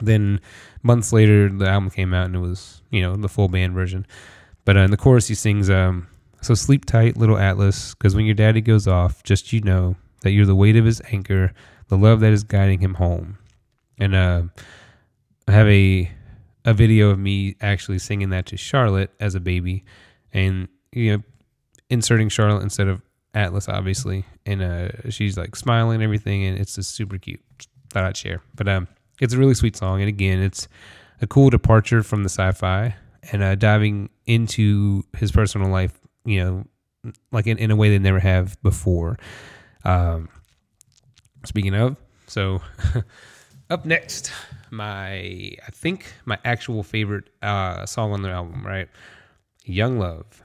then 0.00 0.40
months 0.82 1.12
later 1.12 1.48
the 1.48 1.68
album 1.68 1.90
came 1.90 2.12
out 2.12 2.26
and 2.26 2.36
it 2.36 2.40
was 2.40 2.82
you 2.90 3.00
know 3.00 3.16
the 3.16 3.28
full 3.28 3.48
band 3.48 3.74
version. 3.74 4.06
But 4.64 4.76
uh, 4.76 4.80
in 4.80 4.90
the 4.90 4.96
chorus 4.96 5.28
he 5.28 5.34
sings, 5.34 5.70
um, 5.70 6.06
"So 6.42 6.54
sleep 6.54 6.84
tight, 6.84 7.16
little 7.16 7.38
Atlas, 7.38 7.94
because 7.94 8.14
when 8.14 8.26
your 8.26 8.34
daddy 8.34 8.60
goes 8.60 8.86
off, 8.86 9.22
just 9.22 9.52
you 9.52 9.60
know 9.60 9.96
that 10.22 10.32
you're 10.32 10.46
the 10.46 10.56
weight 10.56 10.76
of 10.76 10.84
his 10.84 11.00
anchor, 11.12 11.52
the 11.88 11.96
love 11.96 12.20
that 12.20 12.32
is 12.32 12.44
guiding 12.44 12.80
him 12.80 12.94
home." 12.94 13.38
And 13.98 14.14
uh, 14.14 14.42
I 15.48 15.52
have 15.52 15.68
a 15.68 16.10
a 16.64 16.74
video 16.74 17.10
of 17.10 17.18
me 17.18 17.56
actually 17.60 17.98
singing 17.98 18.30
that 18.30 18.46
to 18.46 18.56
Charlotte 18.56 19.10
as 19.20 19.34
a 19.34 19.40
baby, 19.40 19.84
and 20.32 20.68
you 20.92 21.16
know, 21.16 21.22
inserting 21.90 22.28
Charlotte 22.28 22.62
instead 22.62 22.88
of 22.88 23.02
Atlas, 23.34 23.68
obviously, 23.68 24.24
and 24.44 24.62
uh, 24.62 24.88
she's 25.10 25.36
like 25.36 25.54
smiling 25.56 25.96
and 25.96 26.04
everything, 26.04 26.44
and 26.44 26.58
it's 26.58 26.74
just 26.74 26.94
super 26.94 27.18
cute. 27.18 27.40
Thought 27.90 28.04
I'd 28.04 28.16
share, 28.16 28.42
but 28.54 28.68
um, 28.68 28.88
it's 29.20 29.34
a 29.34 29.38
really 29.38 29.54
sweet 29.54 29.76
song, 29.76 30.00
and 30.00 30.08
again, 30.08 30.40
it's 30.40 30.68
a 31.20 31.26
cool 31.26 31.50
departure 31.50 32.02
from 32.02 32.22
the 32.22 32.28
sci-fi 32.28 32.94
and 33.32 33.42
uh, 33.42 33.54
diving 33.54 34.10
into 34.26 35.04
his 35.16 35.32
personal 35.32 35.68
life, 35.68 35.98
you 36.24 36.42
know, 36.44 36.64
like 37.32 37.46
in, 37.46 37.58
in 37.58 37.70
a 37.70 37.76
way 37.76 37.90
they 37.90 37.98
never 37.98 38.18
have 38.20 38.60
before. 38.62 39.18
Um, 39.84 40.28
speaking 41.46 41.74
of, 41.74 41.96
so 42.26 42.60
up 43.70 43.84
next, 43.84 44.32
my 44.70 45.12
I 45.14 45.70
think 45.72 46.12
my 46.24 46.38
actual 46.44 46.82
favorite 46.82 47.30
uh, 47.42 47.86
song 47.86 48.12
on 48.12 48.22
the 48.22 48.30
album, 48.30 48.66
right? 48.66 48.88
Young 49.64 49.98
Love. 49.98 50.44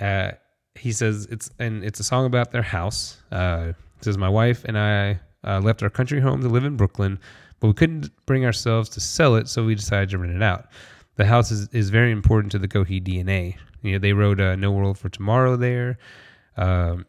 Uh, 0.00 0.32
he 0.74 0.92
says 0.92 1.26
it's 1.30 1.50
and 1.58 1.84
it's 1.84 2.00
a 2.00 2.04
song 2.04 2.26
about 2.26 2.52
their 2.52 2.62
house. 2.62 3.22
Uh, 3.32 3.72
says 4.00 4.18
my 4.18 4.28
wife 4.28 4.64
and 4.64 4.78
I 4.78 5.20
uh, 5.44 5.60
left 5.60 5.82
our 5.82 5.90
country 5.90 6.20
home 6.20 6.42
to 6.42 6.48
live 6.48 6.64
in 6.64 6.76
Brooklyn, 6.76 7.18
but 7.60 7.68
we 7.68 7.74
couldn't 7.74 8.10
bring 8.26 8.44
ourselves 8.44 8.88
to 8.90 9.00
sell 9.00 9.36
it, 9.36 9.48
so 9.48 9.64
we 9.64 9.74
decided 9.74 10.10
to 10.10 10.18
rent 10.18 10.34
it 10.34 10.42
out. 10.42 10.66
The 11.16 11.24
house 11.24 11.50
is, 11.50 11.68
is 11.68 11.88
very 11.88 12.12
important 12.12 12.52
to 12.52 12.58
the 12.58 12.68
Coheed 12.68 13.04
DNA. 13.04 13.56
You 13.82 13.92
know, 13.92 13.98
they 13.98 14.12
wrote 14.12 14.40
uh, 14.40 14.56
"No 14.56 14.70
World 14.70 14.98
for 14.98 15.08
Tomorrow" 15.08 15.56
there. 15.56 15.98
Um, 16.56 17.06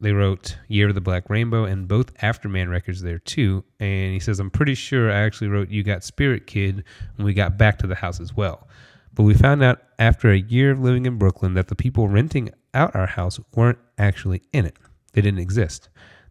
they 0.00 0.12
wrote 0.12 0.56
Year 0.68 0.88
of 0.88 0.94
the 0.94 1.00
Black 1.00 1.28
Rainbow 1.28 1.64
and 1.64 1.86
both 1.86 2.14
Afterman 2.18 2.70
records 2.70 3.02
there 3.02 3.18
too. 3.18 3.64
And 3.78 4.12
he 4.12 4.20
says, 4.20 4.40
I'm 4.40 4.50
pretty 4.50 4.74
sure 4.74 5.10
I 5.10 5.20
actually 5.20 5.48
wrote 5.48 5.68
You 5.68 5.82
Got 5.82 6.04
Spirit 6.04 6.46
Kid 6.46 6.84
when 7.16 7.26
we 7.26 7.34
got 7.34 7.58
back 7.58 7.78
to 7.78 7.86
the 7.86 7.94
house 7.94 8.20
as 8.20 8.34
well. 8.34 8.66
But 9.12 9.24
we 9.24 9.34
found 9.34 9.62
out 9.62 9.82
after 9.98 10.30
a 10.30 10.38
year 10.38 10.70
of 10.70 10.80
living 10.80 11.04
in 11.04 11.18
Brooklyn 11.18 11.54
that 11.54 11.68
the 11.68 11.74
people 11.74 12.08
renting 12.08 12.50
out 12.72 12.94
our 12.94 13.06
house 13.06 13.40
weren't 13.54 13.78
actually 13.98 14.42
in 14.52 14.64
it. 14.64 14.76
They 15.12 15.20
didn't 15.20 15.40
exist. 15.40 15.88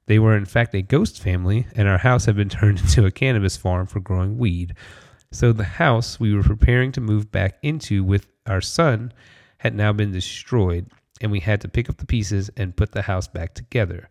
They 0.07 0.17
were, 0.17 0.35
in 0.35 0.45
fact, 0.45 0.73
a 0.73 0.81
ghost 0.81 1.21
family, 1.21 1.67
and 1.75 1.87
our 1.87 1.99
house 1.99 2.25
had 2.25 2.35
been 2.35 2.49
turned 2.49 2.79
into 2.79 3.05
a 3.05 3.11
cannabis 3.11 3.57
farm 3.57 3.85
for 3.85 3.99
growing 3.99 4.37
weed. 4.37 4.73
So 5.31 5.53
the 5.53 5.63
house 5.63 6.19
we 6.19 6.33
were 6.33 6.41
preparing 6.41 6.91
to 6.93 7.01
move 7.01 7.31
back 7.31 7.59
into 7.61 8.03
with 8.03 8.25
our 8.47 8.61
son 8.61 9.13
had 9.59 9.75
now 9.75 9.93
been 9.93 10.11
destroyed, 10.11 10.87
and 11.21 11.31
we 11.31 11.39
had 11.39 11.61
to 11.61 11.67
pick 11.67 11.89
up 11.89 11.97
the 11.97 12.05
pieces 12.05 12.49
and 12.57 12.75
put 12.75 12.91
the 12.91 13.01
house 13.01 13.27
back 13.27 13.53
together. 13.53 14.09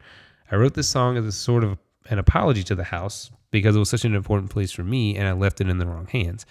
I 0.51 0.57
wrote 0.57 0.75
this 0.75 0.89
song 0.89 1.17
as 1.17 1.25
a 1.25 1.33
sort 1.33 1.65
of 1.65 1.79
an 2.11 2.19
apology 2.19 2.63
to 2.65 2.75
the 2.75 2.85
house 2.85 3.31
because 3.51 3.77
it 3.77 3.79
was 3.79 3.91
such 3.91 4.05
an 4.05 4.15
important 4.15 4.51
place 4.51 4.73
for 4.73 4.85
me 4.85 5.17
and 5.17 5.27
I 5.27 5.33
left 5.33 5.61
it 5.61 5.69
in 5.69 5.79
the 5.79 5.87
wrong 5.87 6.07
hands. 6.07 6.47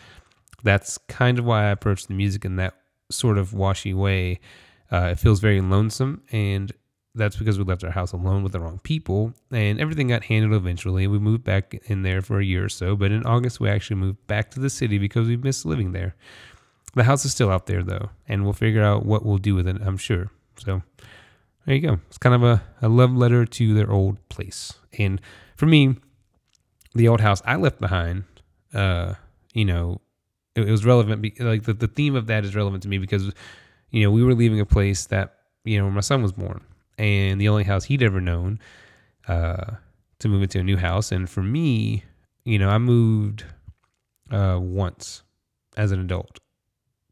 That's 0.64 0.98
kind 1.08 1.40
of 1.40 1.46
why 1.46 1.66
I 1.66 1.70
approached 1.70 2.08
the 2.08 2.14
music 2.14 2.46
in 2.46 2.56
that 2.58 2.76
sort 3.10 3.38
of 3.38 3.54
washy 3.54 3.94
way. 3.94 4.40
Uh, 4.92 5.10
it 5.12 5.20
feels 5.20 5.40
very 5.40 5.62
lonesome, 5.62 6.22
and 6.32 6.72
that's 7.14 7.36
because 7.36 7.58
we 7.58 7.66
left 7.66 7.84
our 7.84 7.92
house 7.92 8.14
alone 8.14 8.44
with 8.44 8.54
the 8.54 8.60
wrong 8.60 8.80
people, 8.84 9.34
and 9.52 9.80
everything 9.80 10.08
got 10.08 10.24
handled 10.24 10.54
eventually. 10.54 11.08
We 11.08 11.20
moved 11.20 11.44
back 11.44 11.74
in 11.86 12.04
there 12.04 12.22
for 12.22 12.40
a 12.40 12.46
year 12.46 12.66
or 12.66 12.70
so, 12.70 12.96
but 12.96 13.12
in 13.12 13.26
August, 13.26 13.60
we 13.60 13.70
actually 13.70 13.98
moved 13.98 14.26
back 14.28 14.52
to 14.52 14.60
the 14.60 14.70
city 14.70 14.98
because 14.98 15.28
we 15.28 15.36
missed 15.36 15.66
living 15.66 15.92
there. 15.92 16.16
The 16.96 17.04
house 17.04 17.26
is 17.26 17.32
still 17.32 17.52
out 17.52 17.66
there, 17.66 17.84
though, 17.84 18.10
and 18.28 18.44
we'll 18.44 18.54
figure 18.54 18.84
out 18.84 19.06
what 19.06 19.26
we'll 19.26 19.38
do 19.38 19.56
with 19.56 19.68
it, 19.68 19.78
I'm 19.82 19.98
sure. 19.98 20.32
So 20.58 20.82
there 21.66 21.76
you 21.76 21.82
go. 21.82 22.00
It's 22.08 22.18
kind 22.18 22.36
of 22.36 22.44
a, 22.44 22.64
a 22.82 22.90
love 22.90 23.14
letter 23.14 23.46
to 23.46 23.74
their 23.74 23.92
old 23.92 24.18
place. 24.30 24.74
And 24.98 25.22
for 25.56 25.66
me, 25.66 25.96
the 26.96 27.08
old 27.08 27.22
house 27.22 27.42
I 27.46 27.56
left 27.56 27.80
behind, 27.80 28.24
uh, 28.74 29.16
you 29.54 29.66
know, 29.66 30.02
it, 30.56 30.62
it 30.68 30.72
was 30.72 30.86
relevant. 30.86 31.22
Be, 31.22 31.34
like 31.40 31.64
the, 31.64 31.74
the 31.74 31.88
theme 31.88 32.16
of 32.16 32.28
that 32.28 32.46
is 32.46 32.56
relevant 32.56 32.84
to 32.84 32.90
me 32.90 32.98
because, 32.98 33.32
you 33.92 34.04
know, 34.04 34.12
we 34.12 34.24
were 34.24 34.34
leaving 34.34 34.60
a 34.60 34.66
place 34.66 35.06
that, 35.08 35.36
you 35.64 35.78
know, 35.78 35.86
where 35.86 35.94
my 35.94 36.02
son 36.02 36.22
was 36.22 36.32
born 36.32 36.62
and 36.98 37.40
the 37.40 37.50
only 37.50 37.64
house 37.64 37.86
he'd 37.86 38.02
ever 38.02 38.20
known 38.20 38.60
uh, 39.28 39.76
to 40.20 40.28
move 40.28 40.42
into 40.42 40.60
a 40.60 40.64
new 40.64 40.78
house. 40.78 41.12
And 41.12 41.30
for 41.30 41.44
me, 41.44 42.04
you 42.44 42.58
know, 42.58 42.70
I 42.70 42.78
moved 42.78 43.44
uh, 44.32 44.58
once 44.62 45.24
as 45.76 45.92
an 45.92 46.00
adult 46.00 46.40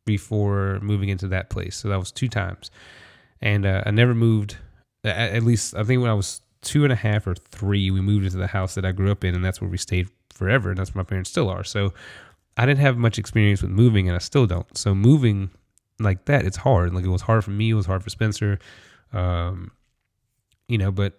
before 0.05 0.79
moving 0.81 1.09
into 1.09 1.27
that 1.27 1.49
place. 1.49 1.75
So 1.75 1.89
that 1.89 1.99
was 1.99 2.11
two 2.11 2.27
times, 2.27 2.71
and 3.45 3.65
uh, 3.65 3.83
I 3.85 3.91
never 3.91 4.13
moved. 4.13 4.57
At, 5.05 5.33
at 5.33 5.43
least 5.43 5.75
I 5.75 5.83
think 5.83 6.01
when 6.01 6.11
I 6.11 6.15
was 6.15 6.41
two 6.61 6.83
and 6.83 6.91
a 6.91 6.95
half 6.95 7.27
or 7.27 7.35
three, 7.35 7.91
we 7.91 8.01
moved 8.01 8.25
into 8.25 8.37
the 8.37 8.47
house 8.47 8.75
that 8.75 8.83
I 8.83 8.91
grew 8.91 9.11
up 9.11 9.23
in, 9.23 9.35
and 9.35 9.45
that's 9.45 9.61
where 9.61 9.69
we 9.69 9.77
stayed 9.77 10.09
forever, 10.33 10.69
and 10.71 10.77
that's 10.77 10.93
where 10.93 11.03
my 11.03 11.07
parents 11.07 11.29
still 11.29 11.47
are. 11.47 11.63
So 11.63 11.93
I 12.57 12.65
didn't 12.65 12.79
have 12.79 12.97
much 12.97 13.17
experience 13.17 13.61
with 13.61 13.71
moving, 13.71 14.09
and 14.09 14.15
I 14.15 14.19
still 14.19 14.47
don't. 14.47 14.75
So 14.75 14.93
moving 14.95 15.51
like 15.99 16.25
that, 16.25 16.43
it's 16.43 16.57
hard. 16.57 16.93
Like 16.93 17.05
it 17.05 17.09
was 17.09 17.21
hard 17.21 17.45
for 17.45 17.51
me. 17.51 17.69
It 17.69 17.75
was 17.75 17.85
hard 17.85 18.03
for 18.03 18.09
Spencer. 18.09 18.59
Um, 19.13 19.71
you 20.67 20.79
know, 20.79 20.91
but 20.91 21.13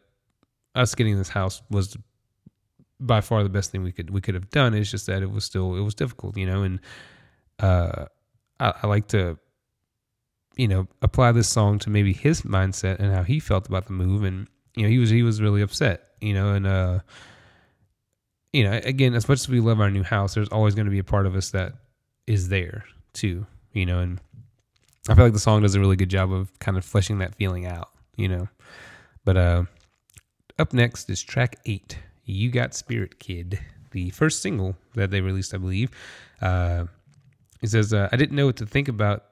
us 0.75 0.95
getting 0.95 1.17
this 1.17 1.29
house 1.29 1.63
was 1.71 1.97
by 2.99 3.21
far 3.21 3.43
the 3.43 3.49
best 3.49 3.71
thing 3.71 3.83
we 3.85 3.93
could 3.93 4.11
we 4.11 4.21
could 4.21 4.35
have 4.35 4.51
done. 4.51 4.75
It's 4.75 4.91
just 4.91 5.07
that 5.07 5.23
it 5.23 5.31
was 5.31 5.45
still 5.45 5.77
it 5.77 5.83
was 5.83 5.95
difficult, 5.95 6.37
you 6.37 6.47
know, 6.47 6.65
and 6.65 6.81
uh, 7.61 8.07
I, 8.59 8.75
I 8.83 8.87
like 8.89 9.07
to 9.09 9.39
you 10.57 10.67
know 10.67 10.89
apply 11.03 11.33
this 11.33 11.49
song 11.49 11.79
to 11.81 11.91
maybe 11.91 12.13
his 12.13 12.43
mindset 12.43 12.99
and 12.99 13.13
how 13.13 13.23
he 13.23 13.39
felt 13.39 13.69
about 13.69 13.87
the 13.87 13.93
move, 13.93 14.25
and 14.25 14.49
you 14.75 14.83
know 14.83 14.89
he 14.89 14.99
was 14.99 15.11
he 15.11 15.23
was 15.23 15.41
really 15.41 15.63
upset, 15.63 16.09
you 16.21 16.35
know, 16.35 16.53
and 16.53 16.67
uh, 16.67 17.01
you 18.53 18.65
know 18.65 18.81
again 18.85 19.15
as 19.15 19.29
much 19.29 19.41
as 19.41 19.49
we 19.49 19.61
love 19.61 19.81
our 19.81 19.91
new 19.91 20.03
house, 20.03 20.35
there's 20.35 20.49
always 20.49 20.75
going 20.75 20.87
to 20.87 20.91
be 20.91 20.99
a 20.99 21.05
part 21.05 21.27
of 21.27 21.37
us 21.37 21.51
that 21.51 21.75
is 22.27 22.49
there 22.49 22.85
too, 23.13 23.47
you 23.73 23.87
know, 23.87 24.01
and 24.01 24.21
I 25.09 25.15
feel 25.15 25.25
like 25.25 25.33
the 25.33 25.39
song 25.39 25.63
does 25.63 25.75
a 25.75 25.81
really 25.81 25.97
good 25.97 26.11
job 26.11 26.33
of 26.33 26.59
kind 26.59 26.77
of 26.77 26.85
fleshing 26.85 27.19
that 27.19 27.35
feeling 27.35 27.67
out, 27.67 27.91
you 28.17 28.29
know, 28.29 28.49
but 29.25 29.37
uh, 29.37 29.65
up 30.59 30.73
next 30.73 31.09
is 31.11 31.23
track 31.23 31.57
eight. 31.67 31.99
You 32.25 32.51
Got 32.51 32.75
Spirit 32.75 33.21
Kid, 33.21 33.61
the 33.93 34.11
first 34.11 34.43
single 34.43 34.77
that 34.95 35.13
they 35.13 35.21
released, 35.21 35.55
I 35.55 35.59
believe. 35.59 35.91
Uh, 36.43 36.87
it 37.63 37.69
says, 37.69 37.93
uh, 37.93 38.09
I 38.11 38.17
didn't 38.17 38.35
know 38.35 38.47
what 38.47 38.57
to 38.57 38.67
think 38.67 38.89
about 38.89 39.25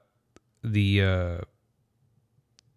the, 0.65 1.03
uh, 1.03 1.39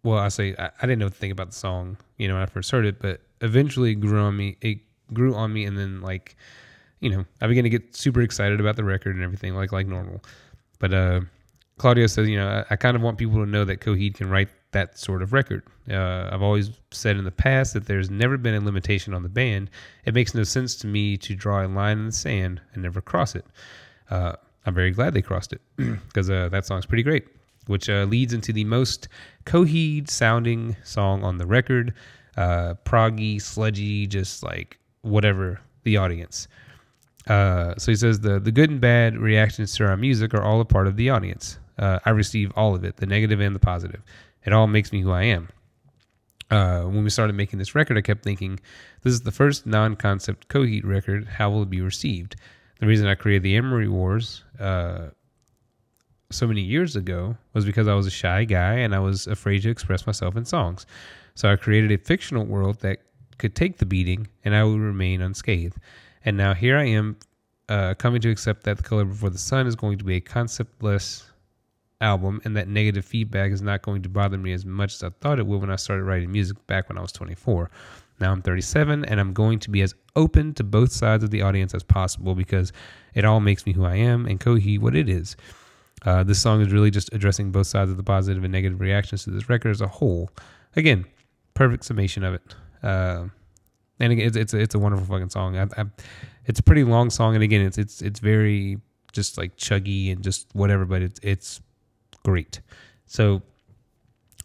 well, 0.02 0.18
I 0.18 0.28
say, 0.28 0.54
I, 0.58 0.66
I, 0.66 0.82
didn't 0.82 0.98
know 0.98 1.06
what 1.06 1.14
to 1.14 1.18
think 1.18 1.32
about 1.32 1.48
the 1.48 1.56
song, 1.56 1.96
you 2.16 2.28
know, 2.28 2.34
when 2.34 2.42
I 2.42 2.46
first 2.46 2.70
heard 2.70 2.86
it, 2.86 3.00
but 3.00 3.20
eventually 3.40 3.92
it 3.92 3.96
grew 3.96 4.20
on 4.20 4.36
me. 4.36 4.56
It 4.60 4.78
grew 5.12 5.34
on 5.34 5.52
me, 5.52 5.64
and 5.64 5.76
then, 5.76 6.00
like, 6.00 6.36
you 7.00 7.10
know, 7.10 7.24
I 7.40 7.46
began 7.46 7.64
to 7.64 7.70
get 7.70 7.96
super 7.96 8.20
excited 8.20 8.60
about 8.60 8.76
the 8.76 8.84
record 8.84 9.16
and 9.16 9.24
everything, 9.24 9.54
like, 9.54 9.72
like 9.72 9.86
normal. 9.86 10.22
But, 10.78 10.94
uh, 10.94 11.20
Claudio 11.78 12.06
says, 12.06 12.28
you 12.28 12.36
know, 12.36 12.48
I, 12.48 12.74
I 12.74 12.76
kind 12.76 12.96
of 12.96 13.02
want 13.02 13.18
people 13.18 13.36
to 13.36 13.46
know 13.46 13.64
that 13.64 13.80
Coheed 13.80 14.14
can 14.14 14.28
write 14.28 14.48
that 14.72 14.98
sort 14.98 15.22
of 15.22 15.32
record. 15.32 15.62
Uh, 15.90 16.28
I've 16.30 16.42
always 16.42 16.70
said 16.90 17.16
in 17.16 17.24
the 17.24 17.30
past 17.30 17.72
that 17.74 17.86
there's 17.86 18.10
never 18.10 18.36
been 18.36 18.54
a 18.54 18.60
limitation 18.60 19.14
on 19.14 19.22
the 19.22 19.28
band. 19.28 19.70
It 20.04 20.14
makes 20.14 20.34
no 20.34 20.42
sense 20.42 20.76
to 20.76 20.86
me 20.86 21.16
to 21.18 21.34
draw 21.34 21.64
a 21.64 21.68
line 21.68 21.98
in 21.98 22.06
the 22.06 22.12
sand 22.12 22.60
and 22.74 22.82
never 22.82 23.00
cross 23.00 23.34
it. 23.34 23.46
Uh, 24.10 24.34
I'm 24.66 24.74
very 24.74 24.90
glad 24.90 25.14
they 25.14 25.22
crossed 25.22 25.52
it 25.52 25.62
because 25.76 26.28
uh, 26.28 26.48
that 26.50 26.66
song's 26.66 26.84
pretty 26.84 27.02
great, 27.02 27.26
which 27.68 27.88
uh, 27.88 28.04
leads 28.04 28.32
into 28.32 28.52
the 28.52 28.64
most 28.64 29.08
Coheed 29.46 30.10
sounding 30.10 30.76
song 30.82 31.22
on 31.22 31.38
the 31.38 31.46
record. 31.46 31.94
Uh, 32.36 32.74
proggy, 32.84 33.40
sludgy, 33.40 34.06
just 34.06 34.42
like 34.42 34.78
whatever 35.02 35.60
the 35.84 35.96
audience. 35.96 36.48
Uh, 37.26 37.74
so 37.76 37.92
he 37.92 37.96
says 37.96 38.20
the 38.20 38.40
the 38.40 38.52
good 38.52 38.70
and 38.70 38.80
bad 38.80 39.16
reactions 39.16 39.74
to 39.76 39.84
our 39.84 39.96
music 39.96 40.34
are 40.34 40.42
all 40.42 40.60
a 40.60 40.64
part 40.64 40.86
of 40.86 40.96
the 40.96 41.10
audience. 41.10 41.58
Uh, 41.78 41.98
I 42.04 42.10
receive 42.10 42.52
all 42.56 42.74
of 42.74 42.84
it, 42.84 42.96
the 42.96 43.06
negative 43.06 43.40
and 43.40 43.54
the 43.54 43.60
positive. 43.60 44.02
It 44.44 44.52
all 44.52 44.66
makes 44.66 44.92
me 44.92 45.00
who 45.00 45.12
I 45.12 45.24
am. 45.24 45.48
Uh, 46.50 46.82
when 46.84 47.04
we 47.04 47.10
started 47.10 47.34
making 47.34 47.58
this 47.58 47.74
record, 47.74 47.98
I 47.98 48.00
kept 48.00 48.22
thinking, 48.22 48.58
this 49.02 49.12
is 49.12 49.20
the 49.20 49.30
first 49.30 49.66
non 49.66 49.96
concept 49.96 50.48
Coheed 50.48 50.84
record. 50.84 51.28
How 51.28 51.50
will 51.50 51.62
it 51.62 51.70
be 51.70 51.80
received? 51.80 52.36
The 52.80 52.86
reason 52.86 53.06
I 53.06 53.14
created 53.14 53.42
the 53.42 53.56
Amory 53.56 53.88
Wars 53.88 54.44
uh, 54.58 55.08
so 56.30 56.46
many 56.46 56.60
years 56.60 56.94
ago 56.94 57.36
was 57.54 57.64
because 57.64 57.88
I 57.88 57.94
was 57.94 58.06
a 58.06 58.10
shy 58.10 58.44
guy 58.44 58.74
and 58.74 58.94
I 58.94 58.98
was 58.98 59.26
afraid 59.26 59.62
to 59.62 59.70
express 59.70 60.06
myself 60.06 60.36
in 60.36 60.44
songs. 60.44 60.86
So 61.34 61.50
I 61.50 61.56
created 61.56 61.90
a 61.92 61.98
fictional 61.98 62.44
world 62.44 62.80
that 62.80 62.98
could 63.38 63.54
take 63.54 63.78
the 63.78 63.86
beating 63.86 64.28
and 64.44 64.54
I 64.54 64.64
would 64.64 64.80
remain 64.80 65.22
unscathed. 65.22 65.78
And 66.24 66.36
now 66.36 66.52
here 66.52 66.76
I 66.76 66.84
am 66.84 67.16
uh, 67.68 67.94
coming 67.94 68.20
to 68.20 68.30
accept 68.30 68.64
that 68.64 68.76
The 68.76 68.82
Color 68.82 69.06
Before 69.06 69.30
the 69.30 69.38
Sun 69.38 69.66
is 69.66 69.76
going 69.76 69.98
to 69.98 70.04
be 70.04 70.16
a 70.16 70.20
conceptless 70.20 71.24
album, 72.00 72.40
and 72.44 72.56
that 72.56 72.68
negative 72.68 73.04
feedback 73.04 73.50
is 73.50 73.62
not 73.62 73.82
going 73.82 74.02
to 74.02 74.08
bother 74.08 74.38
me 74.38 74.52
as 74.52 74.64
much 74.64 74.94
as 74.94 75.02
I 75.02 75.10
thought 75.20 75.38
it 75.38 75.46
would 75.46 75.60
when 75.60 75.70
I 75.70 75.76
started 75.76 76.04
writing 76.04 76.30
music 76.30 76.64
back 76.66 76.88
when 76.88 76.98
I 76.98 77.02
was 77.02 77.12
24. 77.12 77.70
Now 78.20 78.32
I'm 78.32 78.42
37, 78.42 79.04
and 79.04 79.20
I'm 79.20 79.32
going 79.32 79.58
to 79.60 79.70
be 79.70 79.82
as 79.82 79.94
open 80.16 80.54
to 80.54 80.64
both 80.64 80.92
sides 80.92 81.24
of 81.24 81.30
the 81.30 81.42
audience 81.42 81.74
as 81.74 81.82
possible 81.82 82.34
because 82.34 82.72
it 83.14 83.24
all 83.24 83.40
makes 83.40 83.66
me 83.66 83.72
who 83.72 83.84
I 83.84 83.96
am 83.96 84.26
and 84.26 84.40
Coheed 84.40 84.80
what 84.80 84.96
it 84.96 85.08
is. 85.08 85.36
Uh, 86.04 86.22
this 86.22 86.40
song 86.40 86.60
is 86.60 86.72
really 86.72 86.90
just 86.90 87.12
addressing 87.12 87.50
both 87.50 87.66
sides 87.66 87.90
of 87.90 87.96
the 87.96 88.02
positive 88.02 88.44
and 88.44 88.52
negative 88.52 88.80
reactions 88.80 89.24
to 89.24 89.30
this 89.30 89.48
record 89.48 89.70
as 89.70 89.80
a 89.80 89.88
whole. 89.88 90.30
Again, 90.76 91.04
perfect 91.54 91.84
summation 91.84 92.22
of 92.24 92.34
it. 92.34 92.54
Uh, 92.82 93.26
and 94.00 94.12
again, 94.12 94.26
it's 94.26 94.36
it's 94.36 94.54
a, 94.54 94.58
it's 94.58 94.74
a 94.74 94.78
wonderful 94.78 95.06
fucking 95.06 95.30
song. 95.30 95.56
I, 95.56 95.64
I, 95.76 95.84
it's 96.46 96.60
a 96.60 96.62
pretty 96.62 96.84
long 96.84 97.10
song, 97.10 97.34
and 97.34 97.42
again, 97.42 97.62
it's 97.62 97.78
it's 97.78 98.00
it's 98.00 98.20
very 98.20 98.78
just 99.12 99.38
like 99.38 99.56
chuggy 99.56 100.12
and 100.12 100.22
just 100.22 100.48
whatever, 100.52 100.84
but 100.84 101.02
it's 101.02 101.18
it's 101.22 101.60
great. 102.24 102.60
So, 103.06 103.42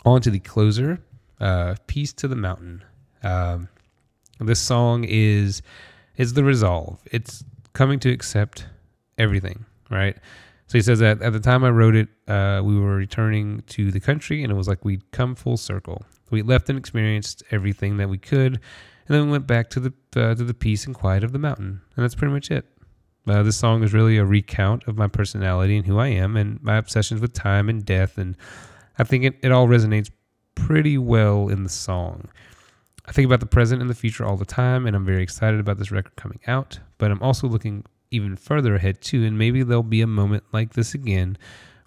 on 0.05 0.21
to 0.21 0.31
the 0.31 0.39
closer, 0.39 0.99
uh, 1.39 1.75
"Peace 1.85 2.13
to 2.13 2.27
the 2.27 2.35
Mountain." 2.35 2.83
Um, 3.21 3.69
this 4.39 4.59
song 4.59 5.05
is 5.07 5.61
is 6.17 6.33
the 6.33 6.43
resolve. 6.43 6.99
It's 7.11 7.43
coming 7.73 7.99
to 7.99 8.09
accept 8.09 8.65
everything, 9.17 9.65
right? 9.89 10.17
So 10.73 10.79
he 10.79 10.81
says 10.81 10.97
that 11.01 11.21
at 11.21 11.33
the 11.33 11.39
time 11.39 11.63
I 11.63 11.69
wrote 11.69 11.93
it, 11.95 12.07
uh, 12.27 12.63
we 12.65 12.79
were 12.79 12.95
returning 12.95 13.62
to 13.67 13.91
the 13.91 13.99
country, 13.99 14.41
and 14.41 14.51
it 14.51 14.55
was 14.55 14.67
like 14.67 14.83
we'd 14.83 15.12
come 15.12 15.36
full 15.36 15.55
circle. 15.55 16.03
We 16.31 16.41
left 16.41 16.67
and 16.67 16.79
experienced 16.79 17.43
everything 17.51 17.97
that 17.97 18.09
we 18.09 18.17
could, 18.17 18.53
and 18.53 18.59
then 19.07 19.27
we 19.27 19.31
went 19.31 19.45
back 19.45 19.69
to 19.69 19.79
the 19.79 19.93
uh, 20.15 20.33
to 20.33 20.43
the 20.43 20.55
peace 20.55 20.88
and 20.88 20.95
quiet 20.95 21.23
of 21.23 21.31
the 21.31 21.38
mountain, 21.38 21.81
and 21.95 22.03
that's 22.03 22.15
pretty 22.15 22.33
much 22.33 22.49
it. 22.49 22.65
Uh, 23.27 23.43
this 23.43 23.55
song 23.55 23.83
is 23.83 23.93
really 23.93 24.17
a 24.17 24.25
recount 24.25 24.83
of 24.88 24.97
my 24.97 25.07
personality 25.07 25.77
and 25.77 25.86
who 25.86 25.99
I 25.99 26.07
am, 26.07 26.36
and 26.36 26.59
my 26.63 26.77
obsessions 26.77 27.21
with 27.21 27.33
time 27.33 27.69
and 27.69 27.86
death, 27.86 28.17
and 28.17 28.36
I 28.97 29.03
think 29.03 29.25
it, 29.25 29.36
it 29.43 29.51
all 29.51 29.67
resonates 29.67 30.09
pretty 30.55 30.97
well 30.97 31.49
in 31.49 31.62
the 31.62 31.69
song. 31.69 32.29
I 33.05 33.12
think 33.12 33.27
about 33.27 33.41
the 33.41 33.45
present 33.45 33.81
and 33.81 33.91
the 33.91 33.93
future 33.93 34.25
all 34.25 34.38
the 34.38 34.43
time, 34.43 34.88
and 34.88 34.95
I'm 34.95 35.05
very 35.05 35.21
excited 35.21 35.59
about 35.59 35.77
this 35.77 35.91
record 35.91 36.15
coming 36.15 36.39
out. 36.47 36.79
But 36.97 37.12
I'm 37.12 37.21
also 37.21 37.47
looking 37.47 37.86
even 38.13 38.36
further 38.36 38.76
ahead 38.76 39.02
too, 39.02 39.23
and 39.26 39.38
maybe 39.38 39.63
there'll 39.63 39.84
be 39.84 40.02
a 40.02 40.08
moment 40.08 40.43
like 40.52 40.73
this 40.73 40.93
again 40.93 41.38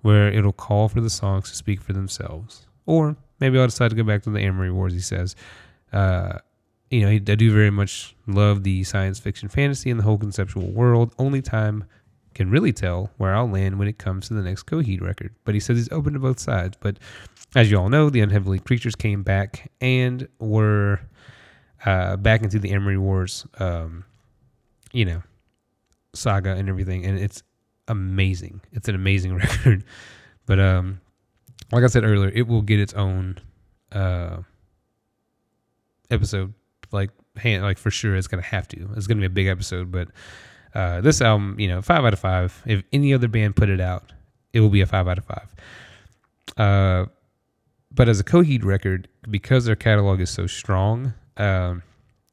where 0.03 0.29
it'll 0.29 0.53
call 0.53 0.89
for 0.89 1.01
the 1.01 1.11
songs 1.11 1.51
to 1.51 1.57
speak 1.57 1.81
for 1.81 1.93
themselves. 1.93 2.67
Or 2.85 3.17
maybe 3.41 3.59
I'll 3.59 3.67
decide 3.67 3.91
to 3.91 3.97
go 3.97 4.05
back 4.05 4.23
to 4.25 4.31
the 4.31 4.41
Amory 4.41 4.71
Wars, 4.71 4.93
he 4.93 5.01
says. 5.01 5.35
Uh, 5.93 6.39
you 6.91 7.01
know, 7.01 7.09
I 7.09 7.19
do 7.19 7.53
very 7.53 7.71
much 7.71 8.15
love 8.27 8.63
the 8.63 8.85
science 8.85 9.19
fiction 9.19 9.49
fantasy 9.49 9.91
and 9.91 9.99
the 9.99 10.05
whole 10.05 10.19
conceptual 10.19 10.71
world. 10.71 11.15
Only 11.19 11.43
time 11.43 11.85
can 12.35 12.51
really 12.51 12.73
tell 12.73 13.11
where 13.17 13.35
I'll 13.35 13.49
land 13.49 13.79
when 13.79 13.89
it 13.89 13.99
comes 13.99 14.29
to 14.29 14.35
the 14.35 14.43
next 14.43 14.65
Coheed 14.65 15.01
record. 15.01 15.35
But 15.45 15.55
he 15.55 15.61
says 15.61 15.79
he's 15.79 15.91
open 15.91 16.13
to 16.13 16.19
both 16.21 16.39
sides. 16.39 16.77
But 16.79 16.99
as 17.55 17.71
you 17.71 17.79
all 17.79 17.89
know, 17.89 18.11
the 18.11 18.21
Unheavenly 18.21 18.61
Creatures 18.61 18.95
came 18.95 19.23
back 19.23 19.73
and 19.81 20.29
were 20.39 21.01
uh, 21.85 22.17
back 22.17 22.43
into 22.43 22.59
the 22.59 22.73
Amory 22.73 22.99
Wars, 22.99 23.47
um, 23.59 24.05
you 24.93 25.05
know, 25.05 25.23
saga 26.17 26.51
and 26.51 26.69
everything. 26.69 27.05
And 27.05 27.19
it's 27.19 27.43
amazing. 27.89 28.61
It's 28.73 28.89
an 28.89 28.95
amazing 28.95 29.35
record. 29.37 29.85
but 30.47 30.59
um, 30.61 31.01
like 31.73 31.85
I 31.85 31.89
said 31.89 32.05
earlier, 32.05 32.31
it 32.35 32.47
will 32.47 32.63
get 32.63 32.81
its 32.81 32.95
own 32.95 33.39
uh, 33.93 34.39
episode 36.11 36.55
like 36.93 37.11
hand 37.37 37.63
like 37.63 37.79
for 37.79 37.91
sure 37.91 38.17
it's 38.17 38.27
gonna 38.27 38.43
have 38.43 38.69
to. 38.69 38.89
It's 38.97 39.07
gonna 39.07 39.21
be 39.21 39.27
a 39.27 39.31
big 39.31 39.47
episode, 39.47 39.91
but 39.91 40.09
uh, 40.75 41.01
this 41.01 41.21
album, 41.21 41.59
you 41.59 41.69
know, 41.69 41.83
five 41.83 42.05
out 42.05 42.13
of 42.13 42.19
five. 42.19 42.63
If 42.67 42.83
any 42.93 43.15
other 43.15 43.29
band 43.29 43.57
put 43.57 43.69
it 43.69 43.81
out, 43.81 44.13
it 44.53 44.61
will 44.61 44.69
be 44.69 44.81
a 44.81 44.87
five 44.87 45.09
out 45.09 45.19
of 45.19 45.25
five. 45.25 45.55
Uh, 46.57 47.07
but 47.91 48.09
as 48.09 48.21
a 48.21 48.25
Coheed 48.25 48.65
record, 48.65 49.09
because 49.31 49.65
their 49.65 49.77
catalog 49.77 50.21
is 50.21 50.31
so 50.31 50.47
strong, 50.47 51.15
um, 51.39 51.83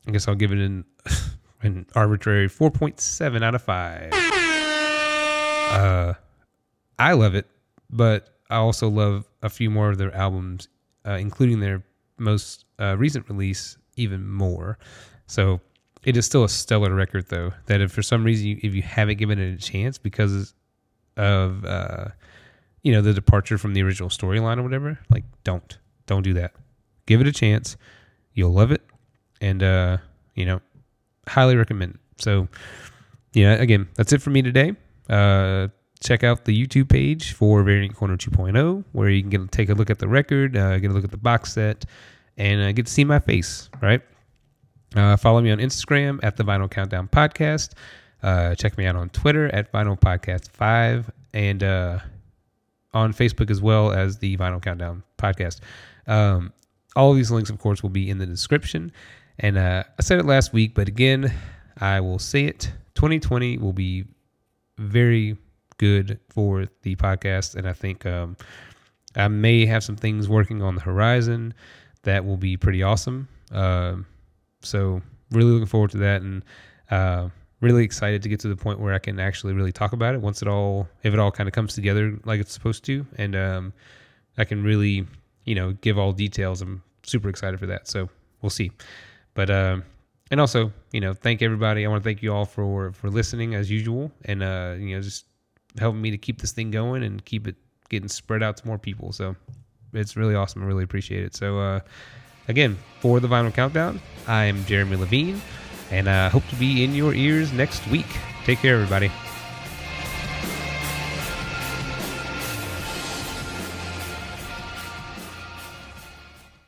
I 0.07 0.11
guess 0.11 0.27
I'll 0.27 0.35
give 0.35 0.51
it 0.51 0.59
an 0.59 0.85
an 1.63 1.85
arbitrary 1.95 2.47
four 2.47 2.71
point 2.71 2.99
seven 2.99 3.43
out 3.43 3.55
of 3.55 3.61
five. 3.61 4.11
Uh, 5.73 6.13
I 6.99 7.13
love 7.13 7.35
it, 7.35 7.47
but 7.89 8.29
I 8.49 8.57
also 8.57 8.89
love 8.89 9.27
a 9.41 9.49
few 9.49 9.69
more 9.69 9.89
of 9.89 9.97
their 9.97 10.13
albums, 10.15 10.67
uh, 11.05 11.13
including 11.13 11.59
their 11.59 11.83
most 12.17 12.65
uh, 12.79 12.95
recent 12.97 13.27
release, 13.29 13.77
even 13.95 14.27
more. 14.27 14.77
So 15.27 15.59
it 16.03 16.17
is 16.17 16.25
still 16.25 16.43
a 16.43 16.49
stellar 16.49 16.93
record, 16.93 17.27
though. 17.29 17.53
That 17.65 17.81
if 17.81 17.91
for 17.91 18.03
some 18.03 18.23
reason 18.23 18.47
you, 18.47 18.59
if 18.61 18.75
you 18.75 18.81
haven't 18.81 19.17
given 19.17 19.39
it 19.39 19.53
a 19.53 19.57
chance 19.57 19.97
because 19.97 20.53
of 21.17 21.65
uh, 21.65 22.05
you 22.83 22.91
know 22.91 23.01
the 23.01 23.13
departure 23.13 23.57
from 23.57 23.73
the 23.73 23.81
original 23.83 24.09
storyline 24.09 24.57
or 24.57 24.63
whatever, 24.63 24.99
like 25.09 25.23
don't 25.43 25.77
don't 26.05 26.23
do 26.23 26.33
that. 26.33 26.53
Give 27.05 27.21
it 27.21 27.27
a 27.27 27.31
chance. 27.31 27.77
You'll 28.33 28.53
love 28.53 28.71
it, 28.71 28.81
and 29.41 29.63
uh, 29.63 29.97
you 30.35 30.45
know, 30.45 30.61
highly 31.27 31.55
recommend. 31.55 31.99
So 32.17 32.47
yeah, 33.33 33.53
again, 33.53 33.87
that's 33.95 34.13
it 34.13 34.21
for 34.21 34.29
me 34.29 34.41
today. 34.41 34.73
Uh, 35.09 35.69
check 36.01 36.23
out 36.23 36.45
the 36.45 36.65
YouTube 36.65 36.89
page 36.89 37.33
for 37.33 37.63
Variant 37.63 37.95
Corner 37.95 38.17
2.0, 38.17 38.83
where 38.91 39.09
you 39.09 39.21
can 39.21 39.29
get, 39.29 39.51
take 39.51 39.69
a 39.69 39.73
look 39.73 39.89
at 39.89 39.99
the 39.99 40.07
record, 40.07 40.55
uh, 40.55 40.77
get 40.79 40.91
a 40.91 40.93
look 40.93 41.03
at 41.03 41.11
the 41.11 41.17
box 41.17 41.53
set, 41.53 41.85
and 42.37 42.61
uh, 42.61 42.71
get 42.71 42.85
to 42.85 42.91
see 42.91 43.03
my 43.03 43.19
face, 43.19 43.69
right? 43.81 44.01
Uh, 44.95 45.17
follow 45.17 45.41
me 45.41 45.49
on 45.51 45.57
Instagram 45.57 46.19
at 46.23 46.37
the 46.37 46.43
Vinyl 46.43 46.69
Countdown 46.69 47.07
Podcast. 47.07 47.71
Uh, 48.21 48.55
check 48.55 48.77
me 48.77 48.85
out 48.85 48.95
on 48.95 49.09
Twitter 49.09 49.53
at 49.53 49.71
Vinyl 49.71 49.99
Podcast 49.99 50.49
5 50.51 51.11
and 51.33 51.63
uh, 51.63 51.99
on 52.93 53.13
Facebook 53.13 53.49
as 53.49 53.61
well 53.61 53.91
as 53.91 54.17
the 54.17 54.37
Vinyl 54.37 54.61
Countdown 54.61 55.03
Podcast. 55.17 55.59
Um, 56.07 56.53
all 56.95 57.11
of 57.11 57.17
these 57.17 57.31
links, 57.31 57.49
of 57.49 57.59
course, 57.59 57.81
will 57.81 57.89
be 57.89 58.09
in 58.09 58.19
the 58.19 58.25
description. 58.25 58.91
And 59.39 59.57
uh, 59.57 59.83
I 59.97 60.01
said 60.01 60.19
it 60.19 60.25
last 60.25 60.53
week, 60.53 60.73
but 60.73 60.87
again, 60.87 61.33
I 61.77 61.99
will 61.99 62.19
say 62.19 62.45
it 62.45 62.71
2020 62.95 63.57
will 63.57 63.73
be 63.73 64.05
very 64.77 65.37
good 65.77 66.19
for 66.29 66.67
the 66.83 66.95
podcast. 66.95 67.55
And 67.55 67.67
I 67.67 67.73
think 67.73 68.05
um, 68.05 68.37
I 69.15 69.27
may 69.27 69.65
have 69.65 69.83
some 69.83 69.95
things 69.95 70.29
working 70.29 70.61
on 70.61 70.75
the 70.75 70.81
horizon 70.81 71.53
that 72.03 72.25
will 72.25 72.37
be 72.37 72.57
pretty 72.57 72.83
awesome. 72.83 73.27
Uh, 73.51 73.97
so, 74.61 75.01
really 75.31 75.51
looking 75.51 75.67
forward 75.67 75.91
to 75.91 75.97
that. 75.97 76.21
And 76.21 76.43
uh, 76.91 77.29
really 77.61 77.83
excited 77.83 78.21
to 78.23 78.29
get 78.29 78.39
to 78.41 78.47
the 78.47 78.55
point 78.55 78.79
where 78.79 78.93
I 78.93 78.99
can 78.99 79.19
actually 79.19 79.53
really 79.53 79.71
talk 79.71 79.93
about 79.93 80.13
it 80.13 80.21
once 80.21 80.41
it 80.41 80.47
all, 80.47 80.87
if 81.03 81.13
it 81.13 81.19
all 81.19 81.31
kind 81.31 81.47
of 81.47 81.53
comes 81.53 81.73
together 81.73 82.17
like 82.25 82.39
it's 82.39 82.53
supposed 82.53 82.83
to. 82.85 83.05
And 83.17 83.35
um, 83.35 83.73
I 84.37 84.45
can 84.45 84.63
really, 84.63 85.07
you 85.45 85.55
know, 85.55 85.73
give 85.73 85.97
all 85.97 86.11
details. 86.11 86.61
I'm 86.61 86.83
super 87.03 87.29
excited 87.29 87.59
for 87.59 87.65
that. 87.67 87.87
So, 87.87 88.09
we'll 88.41 88.49
see. 88.49 88.71
But, 89.33 89.49
um, 89.49 89.83
and 90.31 90.39
also, 90.39 90.71
you 90.91 90.99
know, 90.99 91.13
thank 91.13 91.41
everybody. 91.41 91.85
I 91.85 91.89
want 91.89 92.03
to 92.03 92.07
thank 92.07 92.23
you 92.23 92.33
all 92.33 92.45
for 92.45 92.91
for 92.93 93.09
listening 93.09 93.53
as 93.53 93.69
usual, 93.69 94.11
and 94.25 94.41
uh, 94.41 94.75
you 94.79 94.95
know, 94.95 95.01
just 95.01 95.25
helping 95.77 96.01
me 96.01 96.09
to 96.11 96.17
keep 96.17 96.41
this 96.41 96.51
thing 96.51 96.71
going 96.71 97.03
and 97.03 97.23
keep 97.23 97.47
it 97.47 97.55
getting 97.89 98.09
spread 98.09 98.41
out 98.41 98.57
to 98.57 98.67
more 98.67 98.79
people. 98.79 99.11
So 99.11 99.35
it's 99.93 100.17
really 100.17 100.33
awesome. 100.33 100.63
I 100.63 100.65
really 100.65 100.83
appreciate 100.83 101.23
it. 101.23 101.35
So 101.35 101.59
uh, 101.59 101.79
again, 102.47 102.77
for 102.99 103.19
the 103.19 103.27
Vinyl 103.27 103.53
Countdown, 103.53 104.01
I'm 104.27 104.65
Jeremy 104.65 104.95
Levine, 104.95 105.41
and 105.91 106.09
I 106.09 106.29
hope 106.29 106.47
to 106.47 106.55
be 106.55 106.83
in 106.83 106.95
your 106.95 107.13
ears 107.13 107.53
next 107.53 107.85
week. 107.87 108.07
Take 108.45 108.59
care, 108.59 108.75
everybody. 108.75 109.11